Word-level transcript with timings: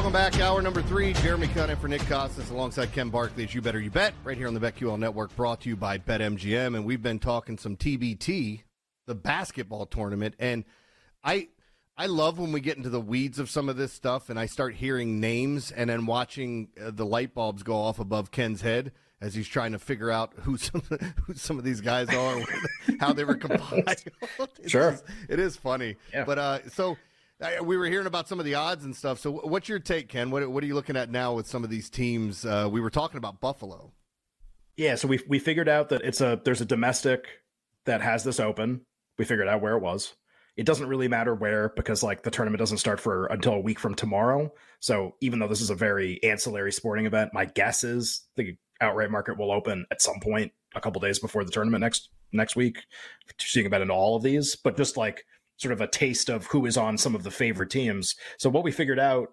Welcome 0.00 0.14
back. 0.14 0.40
Hour 0.40 0.62
number 0.62 0.80
three. 0.80 1.12
Jeremy 1.12 1.46
Cunningham 1.48 1.78
for 1.78 1.86
Nick 1.86 2.00
Kostos 2.00 2.50
alongside 2.50 2.90
Ken 2.90 3.10
Barkley. 3.10 3.44
As 3.44 3.54
You 3.54 3.60
Better 3.60 3.78
You 3.78 3.90
Bet 3.90 4.14
right 4.24 4.34
here 4.34 4.48
on 4.48 4.54
the 4.54 4.60
BetQL 4.60 4.98
Network 4.98 5.36
brought 5.36 5.60
to 5.60 5.68
you 5.68 5.76
by 5.76 5.98
BetMGM. 5.98 6.74
And 6.74 6.86
we've 6.86 7.02
been 7.02 7.18
talking 7.18 7.58
some 7.58 7.76
TBT, 7.76 8.62
the 9.06 9.14
basketball 9.14 9.84
tournament. 9.84 10.36
And 10.38 10.64
I 11.22 11.48
I 11.98 12.06
love 12.06 12.38
when 12.38 12.50
we 12.50 12.62
get 12.62 12.78
into 12.78 12.88
the 12.88 12.98
weeds 12.98 13.38
of 13.38 13.50
some 13.50 13.68
of 13.68 13.76
this 13.76 13.92
stuff 13.92 14.30
and 14.30 14.38
I 14.38 14.46
start 14.46 14.74
hearing 14.74 15.20
names 15.20 15.70
and 15.70 15.90
then 15.90 16.06
watching 16.06 16.68
uh, 16.82 16.92
the 16.92 17.04
light 17.04 17.34
bulbs 17.34 17.62
go 17.62 17.76
off 17.76 17.98
above 17.98 18.30
Ken's 18.30 18.62
head 18.62 18.92
as 19.20 19.34
he's 19.34 19.48
trying 19.48 19.72
to 19.72 19.78
figure 19.78 20.10
out 20.10 20.32
who 20.44 20.56
some 20.56 20.80
who 21.26 21.34
some 21.34 21.58
of 21.58 21.64
these 21.64 21.82
guys 21.82 22.08
are, 22.08 22.40
how 23.00 23.12
they 23.12 23.24
were 23.24 23.34
compiled. 23.36 23.84
sure, 24.66 24.92
just, 24.92 25.04
it 25.28 25.38
is 25.38 25.56
funny. 25.56 25.96
Yeah. 26.10 26.24
But 26.24 26.38
uh, 26.38 26.68
so 26.70 26.96
we 27.62 27.76
were 27.76 27.86
hearing 27.86 28.06
about 28.06 28.28
some 28.28 28.38
of 28.38 28.44
the 28.44 28.54
odds 28.54 28.84
and 28.84 28.94
stuff. 28.94 29.18
So 29.18 29.32
what's 29.32 29.68
your 29.68 29.78
take, 29.78 30.08
Ken? 30.08 30.30
What 30.30 30.48
what 30.50 30.62
are 30.62 30.66
you 30.66 30.74
looking 30.74 30.96
at 30.96 31.10
now 31.10 31.34
with 31.34 31.46
some 31.46 31.64
of 31.64 31.70
these 31.70 31.88
teams? 31.88 32.44
Uh, 32.44 32.68
we 32.70 32.80
were 32.80 32.90
talking 32.90 33.18
about 33.18 33.40
Buffalo. 33.40 33.92
Yeah, 34.76 34.94
so 34.94 35.08
we 35.08 35.20
we 35.28 35.38
figured 35.38 35.68
out 35.68 35.88
that 35.90 36.02
it's 36.02 36.20
a 36.20 36.40
there's 36.44 36.60
a 36.60 36.66
domestic 36.66 37.26
that 37.86 38.02
has 38.02 38.24
this 38.24 38.40
open. 38.40 38.82
We 39.18 39.24
figured 39.24 39.48
out 39.48 39.60
where 39.60 39.76
it 39.76 39.82
was. 39.82 40.14
It 40.56 40.66
doesn't 40.66 40.88
really 40.88 41.08
matter 41.08 41.34
where 41.34 41.72
because 41.76 42.02
like 42.02 42.22
the 42.22 42.30
tournament 42.30 42.58
doesn't 42.58 42.78
start 42.78 43.00
for 43.00 43.26
until 43.26 43.54
a 43.54 43.60
week 43.60 43.78
from 43.78 43.94
tomorrow. 43.94 44.52
So 44.80 45.16
even 45.20 45.38
though 45.38 45.48
this 45.48 45.60
is 45.60 45.70
a 45.70 45.74
very 45.74 46.22
ancillary 46.22 46.72
sporting 46.72 47.06
event, 47.06 47.32
my 47.32 47.46
guess 47.46 47.84
is 47.84 48.26
the 48.36 48.56
outright 48.80 49.10
market 49.10 49.38
will 49.38 49.52
open 49.52 49.86
at 49.90 50.02
some 50.02 50.20
point 50.20 50.52
a 50.74 50.80
couple 50.80 51.00
days 51.00 51.18
before 51.18 51.44
the 51.44 51.50
tournament 51.50 51.80
next 51.80 52.10
next 52.32 52.56
week. 52.56 52.82
Seeing 53.38 53.66
about 53.66 53.82
into 53.82 53.94
all 53.94 54.16
of 54.16 54.22
these, 54.22 54.56
but 54.56 54.76
just 54.76 54.96
like 54.96 55.24
sort 55.60 55.72
of 55.72 55.80
a 55.80 55.86
taste 55.86 56.28
of 56.28 56.46
who 56.46 56.66
is 56.66 56.76
on 56.76 56.96
some 56.96 57.14
of 57.14 57.22
the 57.22 57.30
favorite 57.30 57.70
teams. 57.70 58.14
So 58.38 58.48
what 58.48 58.64
we 58.64 58.72
figured 58.72 58.98
out 58.98 59.28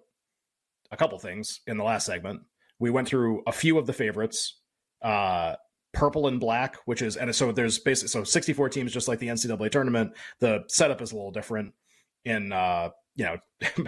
a 0.92 0.98
couple 0.98 1.18
things 1.20 1.62
in 1.68 1.78
the 1.78 1.84
last 1.84 2.06
segment. 2.06 2.42
We 2.80 2.90
went 2.90 3.08
through 3.08 3.44
a 3.48 3.52
few 3.52 3.78
of 3.78 3.88
the 3.88 3.94
favorites. 3.94 4.60
Uh, 5.02 5.56
purple 5.94 6.28
and 6.28 6.40
black, 6.40 6.78
which 6.86 7.02
is 7.02 7.18
and 7.18 7.34
so 7.36 7.52
there's 7.52 7.80
basically 7.80 8.10
so 8.10 8.24
64 8.24 8.70
teams 8.70 8.92
just 8.92 9.08
like 9.08 9.20
the 9.20 9.28
NCAA 9.28 9.72
tournament. 9.72 10.14
The 10.40 10.64
setup 10.68 11.02
is 11.02 11.12
a 11.12 11.16
little 11.16 11.32
different 11.32 11.74
in 12.26 12.52
uh, 12.52 12.90
you 13.16 13.26
know, 13.26 13.38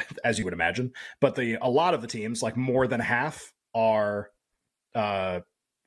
as 0.23 0.38
you 0.38 0.45
would 0.45 0.54
imagine. 0.54 0.92
But 1.22 1.36
the 1.36 1.58
a 1.62 1.70
lot 1.70 1.94
of 1.94 2.02
the 2.02 2.08
teams, 2.08 2.42
like 2.42 2.58
more 2.58 2.88
than 2.88 3.00
half, 3.00 3.54
are 3.76 4.32
uh 4.95 5.42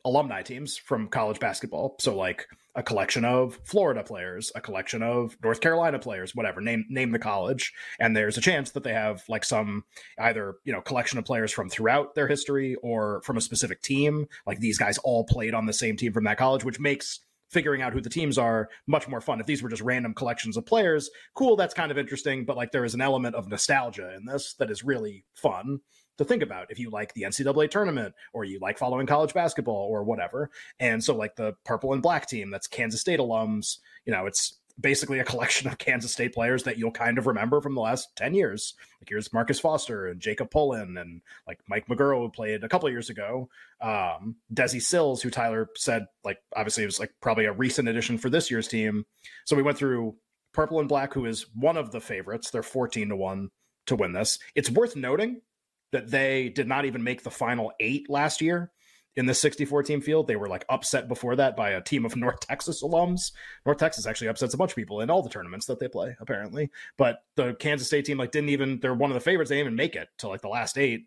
alumni 0.04 0.42
teams 0.42 0.76
from 0.76 1.08
college 1.08 1.38
basketball. 1.38 1.96
So 2.00 2.16
like 2.16 2.48
a 2.74 2.82
collection 2.82 3.24
of 3.24 3.58
Florida 3.64 4.02
players, 4.02 4.50
a 4.54 4.60
collection 4.60 5.02
of 5.02 5.36
North 5.42 5.60
Carolina 5.60 5.98
players, 5.98 6.34
whatever, 6.34 6.60
name 6.60 6.84
name 6.88 7.12
the 7.12 7.18
college. 7.18 7.72
And 8.00 8.16
there's 8.16 8.38
a 8.38 8.40
chance 8.40 8.70
that 8.70 8.82
they 8.82 8.94
have 8.94 9.22
like 9.28 9.44
some 9.44 9.84
either, 10.18 10.54
you 10.64 10.72
know, 10.72 10.80
collection 10.80 11.18
of 11.18 11.24
players 11.24 11.52
from 11.52 11.68
throughout 11.68 12.14
their 12.14 12.28
history 12.28 12.76
or 12.82 13.20
from 13.22 13.36
a 13.36 13.42
specific 13.42 13.82
team. 13.82 14.26
Like 14.46 14.58
these 14.58 14.78
guys 14.78 14.98
all 14.98 15.24
played 15.24 15.54
on 15.54 15.66
the 15.66 15.72
same 15.72 15.96
team 15.96 16.12
from 16.12 16.24
that 16.24 16.38
college, 16.38 16.64
which 16.64 16.80
makes 16.80 17.20
figuring 17.50 17.82
out 17.82 17.92
who 17.92 18.00
the 18.00 18.08
teams 18.08 18.38
are 18.38 18.70
much 18.86 19.06
more 19.06 19.20
fun. 19.20 19.38
If 19.38 19.46
these 19.46 19.62
were 19.62 19.68
just 19.68 19.82
random 19.82 20.14
collections 20.14 20.56
of 20.56 20.64
players, 20.64 21.10
cool, 21.34 21.54
that's 21.54 21.74
kind 21.74 21.90
of 21.90 21.98
interesting, 21.98 22.46
but 22.46 22.56
like 22.56 22.72
there 22.72 22.86
is 22.86 22.94
an 22.94 23.02
element 23.02 23.36
of 23.36 23.48
nostalgia 23.48 24.14
in 24.16 24.24
this 24.24 24.54
that 24.54 24.70
is 24.70 24.82
really 24.82 25.26
fun 25.34 25.80
to 26.18 26.24
think 26.24 26.42
about 26.42 26.70
if 26.70 26.78
you 26.78 26.90
like 26.90 27.14
the 27.14 27.22
NCAA 27.22 27.70
tournament 27.70 28.14
or 28.32 28.44
you 28.44 28.58
like 28.60 28.78
following 28.78 29.06
college 29.06 29.34
basketball 29.34 29.88
or 29.90 30.04
whatever. 30.04 30.50
And 30.80 31.02
so, 31.02 31.14
like 31.14 31.36
the 31.36 31.54
purple 31.64 31.92
and 31.92 32.02
black 32.02 32.28
team, 32.28 32.50
that's 32.50 32.66
Kansas 32.66 33.00
State 33.00 33.20
alums, 33.20 33.78
you 34.04 34.12
know, 34.12 34.26
it's 34.26 34.58
basically 34.80 35.18
a 35.18 35.24
collection 35.32 35.68
of 35.68 35.78
Kansas 35.78 36.12
State 36.12 36.34
players 36.34 36.62
that 36.64 36.78
you'll 36.78 36.90
kind 36.90 37.18
of 37.18 37.26
remember 37.26 37.60
from 37.60 37.74
the 37.74 37.80
last 37.80 38.14
10 38.16 38.34
years. 38.34 38.74
Like 39.00 39.08
here's 39.08 39.32
Marcus 39.32 39.60
Foster 39.60 40.08
and 40.08 40.20
Jacob 40.20 40.50
Pullen 40.50 40.96
and 40.98 41.22
like 41.46 41.60
Mike 41.68 41.86
McGuirl 41.88 42.22
who 42.22 42.30
played 42.30 42.64
a 42.64 42.68
couple 42.68 42.90
years 42.90 43.10
ago. 43.10 43.48
Um, 43.80 44.36
Desi 44.52 44.82
Sills, 44.82 45.22
who 45.22 45.30
Tyler 45.30 45.68
said, 45.76 46.06
like, 46.24 46.38
obviously 46.54 46.84
it 46.84 46.86
was 46.86 47.00
like 47.00 47.12
probably 47.20 47.46
a 47.46 47.52
recent 47.52 47.88
addition 47.88 48.18
for 48.18 48.30
this 48.30 48.50
year's 48.50 48.68
team. 48.68 49.04
So 49.44 49.56
we 49.56 49.62
went 49.62 49.78
through 49.78 50.16
purple 50.52 50.80
and 50.80 50.88
black, 50.88 51.14
who 51.14 51.24
is 51.26 51.46
one 51.54 51.76
of 51.76 51.90
the 51.90 52.00
favorites. 52.00 52.50
They're 52.50 52.62
14 52.62 53.08
to 53.08 53.16
one 53.16 53.50
to 53.86 53.96
win 53.96 54.12
this. 54.12 54.38
It's 54.54 54.70
worth 54.70 54.96
noting 54.96 55.40
that 55.92 56.10
they 56.10 56.48
did 56.48 56.66
not 56.66 56.84
even 56.84 57.02
make 57.02 57.22
the 57.22 57.30
final 57.30 57.72
eight 57.78 58.10
last 58.10 58.40
year 58.40 58.72
in 59.16 59.26
the 59.26 59.34
64 59.34 59.82
team 59.82 60.00
field. 60.00 60.26
They 60.26 60.36
were 60.36 60.48
like 60.48 60.64
upset 60.68 61.08
before 61.08 61.36
that 61.36 61.56
by 61.56 61.70
a 61.70 61.80
team 61.80 62.04
of 62.04 62.16
North 62.16 62.40
Texas 62.40 62.82
alums. 62.82 63.32
North 63.64 63.78
Texas 63.78 64.06
actually 64.06 64.28
upsets 64.28 64.54
a 64.54 64.56
bunch 64.56 64.72
of 64.72 64.76
people 64.76 65.00
in 65.00 65.10
all 65.10 65.22
the 65.22 65.28
tournaments 65.28 65.66
that 65.66 65.78
they 65.78 65.88
play, 65.88 66.16
apparently. 66.20 66.70
But 66.96 67.22
the 67.36 67.54
Kansas 67.54 67.86
State 67.86 68.04
team 68.04 68.18
like 68.18 68.32
didn't 68.32 68.50
even 68.50 68.80
they're 68.80 68.94
one 68.94 69.10
of 69.10 69.14
the 69.14 69.20
favorites. 69.20 69.50
They 69.50 69.56
didn't 69.56 69.68
even 69.68 69.76
make 69.76 69.96
it 69.96 70.08
to 70.18 70.28
like 70.28 70.42
the 70.42 70.48
last 70.48 70.78
eight. 70.78 71.06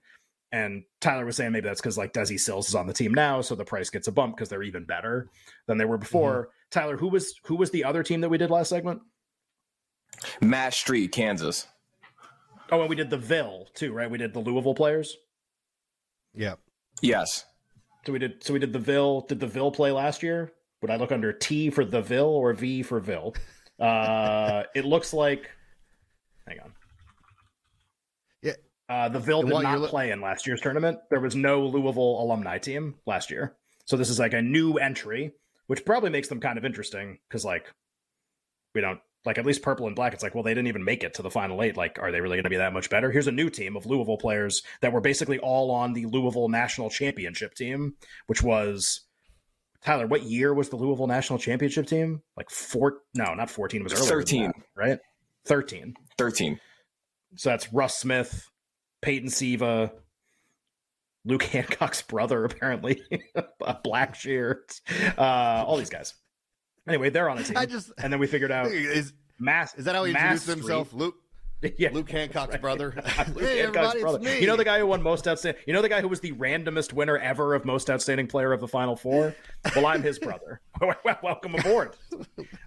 And 0.51 0.83
Tyler 1.01 1.25
was 1.25 1.35
saying 1.35 1.51
maybe 1.51 1.67
that's 1.67 1.81
because 1.81 1.97
like 1.97 2.13
Desi 2.13 2.39
Sills 2.39 2.69
is 2.69 2.75
on 2.75 2.87
the 2.87 2.93
team 2.93 3.13
now, 3.13 3.41
so 3.41 3.55
the 3.55 3.65
price 3.65 3.89
gets 3.89 4.07
a 4.07 4.11
bump 4.11 4.37
because 4.37 4.47
they're 4.47 4.63
even 4.63 4.85
better 4.85 5.27
than 5.67 5.77
they 5.77 5.85
were 5.85 5.97
before. 5.97 6.43
Mm-hmm. 6.43 6.49
Tyler, 6.71 6.97
who 6.97 7.09
was 7.09 7.35
who 7.43 7.55
was 7.55 7.71
the 7.71 7.83
other 7.83 8.03
team 8.03 8.21
that 8.21 8.29
we 8.29 8.37
did 8.37 8.51
last 8.51 8.69
segment? 8.69 9.01
Mass 10.41 10.77
Street, 10.77 11.11
Kansas. 11.11 11.67
Oh, 12.71 12.81
and 12.81 12.89
we 12.89 12.95
did 12.95 13.09
the 13.09 13.17
Ville 13.17 13.67
too, 13.73 13.93
right? 13.93 14.09
We 14.09 14.17
did 14.17 14.33
the 14.33 14.39
Louisville 14.39 14.75
players. 14.75 15.17
Yeah. 16.33 16.55
Yes. 17.01 17.45
So 18.05 18.13
we 18.13 18.19
did. 18.19 18.43
So 18.43 18.53
we 18.53 18.59
did 18.59 18.73
the 18.73 18.79
Ville. 18.79 19.21
Did 19.21 19.39
the 19.39 19.47
Ville 19.47 19.71
play 19.71 19.91
last 19.91 20.23
year? 20.23 20.51
Would 20.81 20.91
I 20.91 20.97
look 20.97 21.11
under 21.11 21.31
T 21.33 21.69
for 21.69 21.85
the 21.85 22.01
Ville 22.01 22.27
or 22.27 22.53
V 22.53 22.83
for 22.83 22.99
Ville? 22.99 23.35
Uh, 23.79 24.63
it 24.75 24.85
looks 24.85 25.13
like. 25.13 25.49
Hang 26.47 26.59
on. 26.59 26.73
Yeah. 28.41 28.53
Uh, 28.87 29.09
the 29.09 29.19
Ville 29.19 29.41
did 29.43 29.53
not 29.53 29.79
lo- 29.79 29.87
play 29.87 30.11
in 30.11 30.21
last 30.21 30.45
year's 30.45 30.61
tournament. 30.61 30.99
There 31.09 31.19
was 31.19 31.35
no 31.35 31.65
Louisville 31.65 32.21
alumni 32.21 32.57
team 32.57 32.95
last 33.05 33.31
year, 33.31 33.55
so 33.85 33.97
this 33.97 34.09
is 34.09 34.19
like 34.19 34.33
a 34.33 34.41
new 34.41 34.75
entry, 34.75 35.31
which 35.67 35.85
probably 35.85 36.11
makes 36.11 36.27
them 36.27 36.39
kind 36.39 36.57
of 36.57 36.65
interesting 36.65 37.17
because 37.27 37.43
like 37.43 37.65
we 38.75 38.81
don't 38.81 38.99
like 39.25 39.37
at 39.37 39.45
least 39.45 39.61
purple 39.61 39.87
and 39.87 39.95
black 39.95 40.13
it's 40.13 40.23
like 40.23 40.35
well 40.35 40.43
they 40.43 40.53
didn't 40.53 40.67
even 40.67 40.83
make 40.83 41.03
it 41.03 41.13
to 41.15 41.21
the 41.21 41.31
final 41.31 41.61
eight. 41.61 41.77
Like 41.77 41.99
are 41.99 42.11
they 42.11 42.21
really 42.21 42.37
going 42.37 42.43
to 42.43 42.49
be 42.49 42.57
that 42.57 42.73
much 42.73 42.89
better? 42.89 43.11
Here's 43.11 43.27
a 43.27 43.31
new 43.31 43.49
team 43.49 43.75
of 43.75 43.85
louisville 43.85 44.17
players 44.17 44.61
that 44.81 44.93
were 44.93 45.01
basically 45.01 45.39
all 45.39 45.71
on 45.71 45.93
the 45.93 46.05
louisville 46.05 46.49
national 46.49 46.89
championship 46.89 47.55
team 47.55 47.95
which 48.27 48.41
was 48.43 49.01
tyler 49.81 50.07
what 50.07 50.23
year 50.23 50.53
was 50.53 50.69
the 50.69 50.75
louisville 50.75 51.07
national 51.07 51.39
championship 51.39 51.87
team? 51.87 52.21
Like 52.37 52.49
four 52.49 52.99
no 53.13 53.33
not 53.33 53.49
14 53.49 53.81
it 53.81 53.83
was 53.83 53.93
earlier 53.93 54.09
13 54.09 54.43
that, 54.43 54.55
right? 54.75 54.99
13 55.45 55.95
13 56.17 56.59
so 57.35 57.49
that's 57.49 57.71
russ 57.71 57.97
smith 57.97 58.49
peyton 59.01 59.29
siva 59.29 59.91
luke 61.23 61.43
hancock's 61.43 62.01
brother 62.01 62.45
apparently 62.45 63.01
blackshear 63.85 64.57
uh, 65.17 65.63
all 65.65 65.77
these 65.77 65.89
guys 65.89 66.13
Anyway, 66.87 67.09
they're 67.09 67.29
on 67.29 67.37
a 67.37 67.43
team. 67.43 67.57
I 67.57 67.65
just 67.65 67.91
and 67.97 68.11
then 68.11 68.19
we 68.19 68.27
figured 68.27 68.51
out 68.51 68.67
is 68.71 69.13
mass. 69.39 69.75
Is 69.75 69.85
that 69.85 69.95
how 69.95 70.03
he 70.03 70.11
introduced 70.11 70.47
himself, 70.47 70.93
Luke? 70.93 71.15
Yeah, 71.79 71.89
Luke 71.93 72.11
Hancock's 72.11 72.51
right. 72.51 72.61
brother. 72.61 72.93
Luke 73.33 73.41
hey, 73.41 73.59
Hancock's 73.59 73.99
brother. 73.99 74.37
You 74.37 74.45
know 74.45 74.55
the 74.55 74.65
guy 74.65 74.77
who 74.77 74.85
won 74.85 75.01
most 75.01 75.27
outstanding. 75.27 75.63
You 75.65 75.73
know 75.73 75.81
the 75.81 75.89
guy 75.89 75.99
who 75.99 76.07
was 76.07 76.19
the 76.19 76.31
randomest 76.33 76.93
winner 76.93 77.17
ever 77.17 77.55
of 77.55 77.65
most 77.65 77.89
outstanding 77.89 78.27
player 78.27 78.53
of 78.53 78.59
the 78.59 78.67
Final 78.67 78.95
Four. 78.95 79.33
Well, 79.75 79.87
I'm 79.87 80.03
his 80.03 80.19
brother. 80.19 80.61
Welcome 81.23 81.55
aboard. 81.55 81.95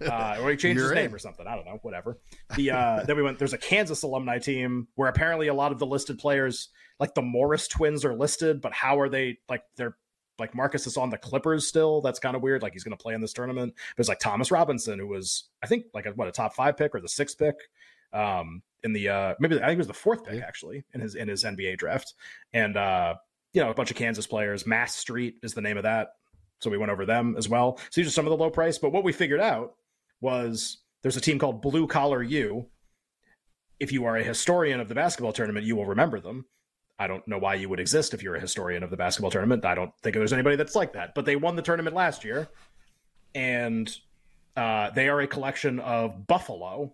Uh, 0.01 0.37
or 0.41 0.49
he 0.49 0.57
changed 0.57 0.79
You're 0.79 0.89
his 0.89 0.91
in. 0.91 0.97
name 0.97 1.15
or 1.15 1.19
something. 1.19 1.47
I 1.47 1.55
don't 1.55 1.65
know. 1.65 1.79
Whatever. 1.81 2.17
The 2.57 2.71
uh, 2.71 3.03
then 3.05 3.15
we 3.15 3.23
went. 3.23 3.39
There's 3.39 3.53
a 3.53 3.57
Kansas 3.57 4.03
alumni 4.03 4.39
team 4.39 4.87
where 4.95 5.07
apparently 5.07 5.47
a 5.47 5.53
lot 5.53 5.71
of 5.71 5.79
the 5.79 5.85
listed 5.85 6.17
players, 6.19 6.67
like 6.99 7.13
the 7.13 7.21
Morris 7.21 7.69
twins, 7.69 8.03
are 8.03 8.15
listed, 8.15 8.59
but 8.59 8.73
how 8.73 8.99
are 8.99 9.07
they 9.07 9.37
like 9.47 9.63
they're 9.77 9.95
like 10.39 10.55
Marcus 10.55 10.87
is 10.87 10.97
on 10.97 11.09
the 11.09 11.17
Clippers 11.17 11.67
still. 11.67 12.01
That's 12.01 12.19
kind 12.19 12.35
of 12.35 12.41
weird. 12.41 12.61
Like 12.61 12.73
he's 12.73 12.83
going 12.83 12.97
to 12.97 13.01
play 13.01 13.13
in 13.13 13.21
this 13.21 13.33
tournament. 13.33 13.73
There's 13.95 14.09
like 14.09 14.19
Thomas 14.19 14.51
Robinson, 14.51 14.99
who 14.99 15.07
was 15.07 15.49
I 15.63 15.67
think 15.67 15.85
like 15.93 16.05
a, 16.05 16.11
what 16.11 16.27
a 16.27 16.31
top 16.31 16.55
five 16.55 16.77
pick 16.77 16.95
or 16.95 17.01
the 17.01 17.09
sixth 17.09 17.37
pick 17.37 17.55
um, 18.13 18.61
in 18.83 18.93
the 18.93 19.09
uh, 19.09 19.33
maybe 19.39 19.55
I 19.55 19.67
think 19.67 19.73
it 19.73 19.77
was 19.77 19.87
the 19.87 19.93
fourth 19.93 20.25
pick 20.25 20.35
yeah. 20.35 20.45
actually 20.45 20.83
in 20.93 21.01
his 21.01 21.15
in 21.15 21.27
his 21.27 21.43
NBA 21.43 21.77
draft. 21.77 22.13
And 22.53 22.77
uh, 22.77 23.15
you 23.53 23.61
know 23.61 23.69
a 23.69 23.73
bunch 23.73 23.91
of 23.91 23.97
Kansas 23.97 24.27
players. 24.27 24.65
Mass 24.65 24.95
Street 24.95 25.35
is 25.43 25.53
the 25.53 25.61
name 25.61 25.77
of 25.77 25.83
that. 25.83 26.09
So 26.59 26.69
we 26.69 26.77
went 26.77 26.91
over 26.91 27.05
them 27.05 27.35
as 27.37 27.47
well. 27.47 27.77
So 27.77 28.01
these 28.01 28.07
are 28.07 28.11
some 28.11 28.25
of 28.25 28.31
the 28.31 28.37
low 28.37 28.49
price. 28.49 28.77
But 28.77 28.91
what 28.91 29.03
we 29.03 29.13
figured 29.13 29.39
out 29.39 29.75
was 30.21 30.79
there's 31.01 31.17
a 31.17 31.21
team 31.21 31.39
called 31.39 31.61
Blue 31.61 31.87
Collar 31.87 32.21
U. 32.21 32.67
If 33.79 33.93
you 33.93 34.05
are 34.05 34.17
a 34.17 34.23
historian 34.23 34.81
of 34.81 34.89
the 34.89 34.95
basketball 34.95 35.31
tournament, 35.31 35.65
you 35.65 35.77
will 35.77 35.85
remember 35.85 36.19
them. 36.19 36.45
I 36.99 37.07
don't 37.07 37.25
know 37.27 37.37
why 37.37 37.55
you 37.55 37.69
would 37.69 37.79
exist 37.79 38.13
if 38.13 38.21
you're 38.21 38.35
a 38.35 38.41
historian 38.41 38.83
of 38.83 38.89
the 38.89 38.97
basketball 38.97 39.31
tournament. 39.31 39.63
I 39.65 39.73
don't 39.73 39.91
think 40.03 40.15
there's 40.15 40.33
anybody 40.33 40.57
that's 40.57 40.75
like 40.75 40.93
that. 40.93 41.15
But 41.15 41.25
they 41.25 41.37
won 41.37 41.55
the 41.55 41.61
tournament 41.61 41.95
last 41.95 42.25
year, 42.25 42.49
and 43.33 43.89
uh, 44.57 44.89
they 44.91 45.07
are 45.07 45.21
a 45.21 45.27
collection 45.27 45.79
of 45.79 46.27
Buffalo 46.27 46.93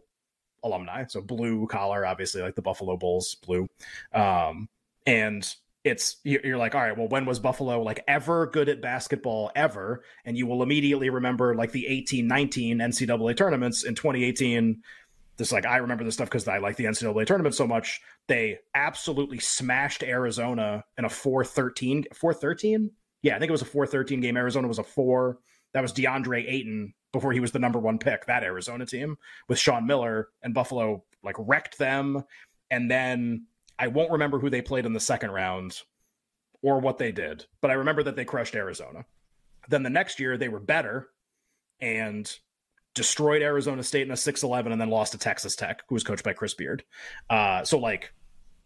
alumni, 0.63 1.05
so 1.07 1.21
blue 1.21 1.67
collar, 1.67 2.05
obviously, 2.05 2.41
like 2.41 2.55
the 2.55 2.61
Buffalo 2.61 2.97
Bulls 2.97 3.35
blue. 3.35 3.67
Um, 4.13 4.69
and 5.05 5.47
it's 5.83 6.17
you're 6.23 6.57
like, 6.57 6.73
all 6.73 6.81
right, 6.81 6.97
well, 6.97 7.07
when 7.07 7.25
was 7.25 7.39
Buffalo 7.39 7.81
like 7.81 8.03
ever 8.07 8.47
good 8.47 8.69
at 8.69 8.81
basketball 8.81 9.51
ever? 9.55 10.03
And 10.25 10.35
you 10.35 10.47
will 10.47 10.63
immediately 10.63 11.09
remember 11.09 11.55
like 11.55 11.71
the 11.71 11.85
18 11.87 12.27
19 12.27 12.79
NCAA 12.79 13.37
tournaments 13.37 13.83
in 13.83 13.93
2018 13.93 14.81
this 15.37 15.51
like 15.51 15.65
I 15.65 15.77
remember 15.77 16.03
this 16.03 16.15
stuff 16.15 16.29
because 16.29 16.47
I 16.47 16.59
like 16.59 16.77
the 16.77 16.85
NCAA 16.85 17.25
tournament 17.25 17.55
so 17.55 17.67
much. 17.67 18.01
They 18.27 18.59
absolutely 18.73 19.39
smashed 19.39 20.03
Arizona 20.03 20.83
in 20.97 21.05
a 21.05 21.09
4-13 21.09 22.05
4-13. 22.13 22.89
Yeah, 23.21 23.35
I 23.35 23.39
think 23.39 23.49
it 23.49 23.51
was 23.51 23.61
a 23.61 23.65
4-13 23.65 24.21
game. 24.21 24.37
Arizona 24.37 24.67
was 24.67 24.79
a 24.79 24.83
four. 24.83 25.39
That 25.73 25.81
was 25.81 25.93
DeAndre 25.93 26.49
Ayton 26.49 26.93
before 27.11 27.31
he 27.33 27.39
was 27.39 27.51
the 27.51 27.59
number 27.59 27.79
one 27.79 27.97
pick. 27.97 28.25
That 28.27 28.43
Arizona 28.43 28.85
team 28.85 29.17
with 29.49 29.59
Sean 29.59 29.85
Miller 29.87 30.29
and 30.41 30.53
Buffalo 30.53 31.03
like 31.23 31.35
wrecked 31.39 31.77
them. 31.77 32.23
And 32.71 32.89
then 32.89 33.47
I 33.77 33.87
won't 33.87 34.11
remember 34.11 34.39
who 34.39 34.49
they 34.49 34.61
played 34.61 34.85
in 34.85 34.93
the 34.93 34.99
second 34.99 35.31
round 35.31 35.81
or 36.61 36.79
what 36.79 36.97
they 36.97 37.11
did, 37.11 37.45
but 37.61 37.69
I 37.69 37.75
remember 37.75 38.03
that 38.03 38.15
they 38.15 38.25
crushed 38.25 38.55
Arizona. 38.55 39.05
Then 39.69 39.83
the 39.83 39.89
next 39.89 40.19
year 40.19 40.37
they 40.37 40.49
were 40.49 40.59
better 40.59 41.09
and 41.79 42.31
destroyed 42.95 43.43
Arizona 43.43 43.83
State 43.83 44.07
in 44.07 44.11
a 44.11 44.15
6-11 44.15 44.71
and 44.71 44.81
then 44.81 44.89
lost 44.89 45.11
to 45.11 45.17
Texas 45.19 45.55
Tech, 45.55 45.83
who 45.87 45.95
was 45.95 46.03
coached 46.03 46.23
by 46.23 46.33
Chris 46.33 46.55
Beard. 46.55 46.83
Uh, 47.29 47.63
so 47.63 47.77
like 47.77 48.11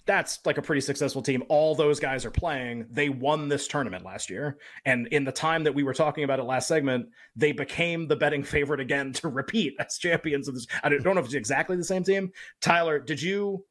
that's 0.05 0.39
like 0.43 0.57
a 0.57 0.61
pretty 0.61 0.81
successful 0.81 1.21
team. 1.21 1.43
All 1.49 1.75
those 1.75 1.99
guys 1.99 2.25
are 2.25 2.31
playing. 2.31 2.87
They 2.89 3.09
won 3.09 3.47
this 3.47 3.67
tournament 3.67 4.03
last 4.03 4.27
year. 4.27 4.57
And 4.85 5.05
in 5.07 5.23
the 5.23 5.31
time 5.31 5.63
that 5.65 5.75
we 5.75 5.83
were 5.83 5.93
talking 5.93 6.23
about 6.23 6.39
it 6.39 6.45
last 6.45 6.67
segment, 6.67 7.09
they 7.35 7.51
became 7.51 8.07
the 8.07 8.15
betting 8.15 8.41
favorite 8.41 8.79
again 8.79 9.13
to 9.13 9.27
repeat 9.27 9.75
as 9.79 9.99
champions 9.99 10.47
of 10.47 10.55
this. 10.55 10.65
I 10.83 10.89
don't 10.89 11.03
know 11.03 11.19
if 11.19 11.25
it's 11.25 11.35
exactly 11.35 11.75
the 11.75 11.83
same 11.83 12.03
team. 12.03 12.31
Tyler, 12.59 12.97
did 12.97 13.21
you 13.21 13.65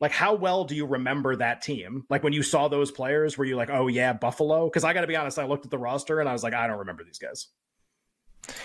like 0.00 0.12
how 0.12 0.34
well 0.34 0.64
do 0.64 0.76
you 0.76 0.86
remember 0.86 1.34
that 1.36 1.62
team? 1.62 2.04
Like 2.08 2.22
when 2.22 2.32
you 2.32 2.44
saw 2.44 2.68
those 2.68 2.92
players, 2.92 3.36
were 3.36 3.44
you 3.44 3.56
like, 3.56 3.70
oh 3.70 3.88
yeah, 3.88 4.12
Buffalo? 4.12 4.66
Because 4.66 4.84
I 4.84 4.92
got 4.92 5.00
to 5.00 5.06
be 5.08 5.16
honest, 5.16 5.38
I 5.38 5.46
looked 5.46 5.64
at 5.64 5.70
the 5.70 5.78
roster 5.78 6.20
and 6.20 6.28
I 6.28 6.32
was 6.32 6.44
like, 6.44 6.54
I 6.54 6.68
don't 6.68 6.78
remember 6.78 7.02
these 7.02 7.18
guys. 7.18 7.48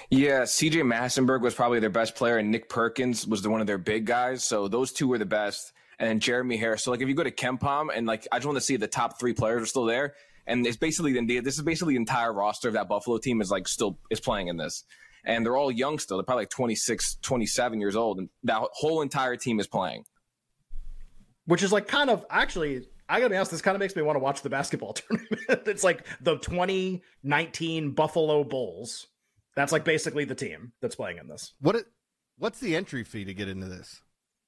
Yeah, 0.10 0.42
CJ 0.42 0.82
Massinburg 0.84 1.42
was 1.42 1.54
probably 1.54 1.80
their 1.80 1.90
best 1.90 2.16
player, 2.16 2.38
and 2.38 2.52
Nick 2.52 2.70
Perkins 2.70 3.28
was 3.28 3.42
the, 3.42 3.50
one 3.50 3.62
of 3.62 3.68
their 3.68 3.78
big 3.78 4.06
guys. 4.06 4.44
So 4.44 4.68
those 4.68 4.92
two 4.92 5.08
were 5.08 5.18
the 5.18 5.26
best. 5.26 5.74
And 6.00 6.22
Jeremy 6.22 6.58
Harris. 6.58 6.84
So 6.84 6.92
like 6.92 7.02
if 7.02 7.08
you 7.08 7.16
go 7.16 7.24
to 7.24 7.32
KenPom 7.32 7.88
and 7.96 8.06
like 8.06 8.28
I 8.32 8.38
just 8.38 8.46
want 8.46 8.58
to 8.58 8.64
see 8.64 8.78
the 8.78 8.88
top 8.88 9.20
three 9.20 9.34
players 9.34 9.64
are 9.64 9.66
still 9.66 9.86
there. 9.86 10.14
And 10.46 10.66
it's 10.66 10.78
basically 10.78 11.14
the 11.14 11.40
this 11.40 11.58
is 11.58 11.64
basically 11.64 11.96
the 11.96 12.00
entire 12.00 12.32
roster 12.32 12.68
of 12.68 12.76
that 12.76 12.88
Buffalo 12.88 13.18
team 13.18 13.42
is 13.42 13.50
like 13.50 13.68
still 13.68 13.98
is 14.12 14.20
playing 14.20 14.48
in 14.48 14.58
this. 14.58 14.84
And 15.26 15.44
they're 15.44 15.58
all 15.58 15.72
young 15.72 15.98
still. 15.98 16.18
They're 16.18 16.24
probably 16.24 16.44
like 16.44 16.52
26, 16.52 17.18
27 17.24 17.82
years 17.82 17.96
old. 17.96 18.20
And 18.20 18.30
that 18.44 18.62
whole 18.74 19.02
entire 19.02 19.36
team 19.38 19.60
is 19.60 19.66
playing. 19.66 20.04
Which 21.46 21.64
is 21.64 21.72
like 21.72 21.88
kind 21.88 22.12
of 22.12 22.24
actually 22.30 22.86
I 23.10 23.20
gotta 23.20 23.32
be 23.32 23.38
honest, 23.38 23.50
this 23.50 23.62
kind 23.64 23.74
of 23.74 23.80
makes 23.80 23.96
me 23.96 24.04
want 24.04 24.18
to 24.18 24.20
watch 24.20 24.44
the 24.44 24.52
basketball 24.52 24.94
tournament. 24.94 25.64
it's 25.66 25.84
like 25.84 26.06
the 26.22 26.38
2019 26.38 27.92
Buffalo 27.92 28.44
Bulls 28.44 29.08
that's 29.58 29.72
like 29.72 29.84
basically 29.84 30.24
the 30.24 30.36
team 30.36 30.72
that's 30.82 30.96
playing 30.96 31.18
in 31.18 31.28
this. 31.28 31.54
What? 31.60 31.76
It, 31.76 31.86
what's 32.38 32.60
the 32.60 32.76
entry 32.76 33.04
fee 33.04 33.26
to 33.26 33.34
get 33.34 33.50
into 33.50 33.66
this? 33.66 34.02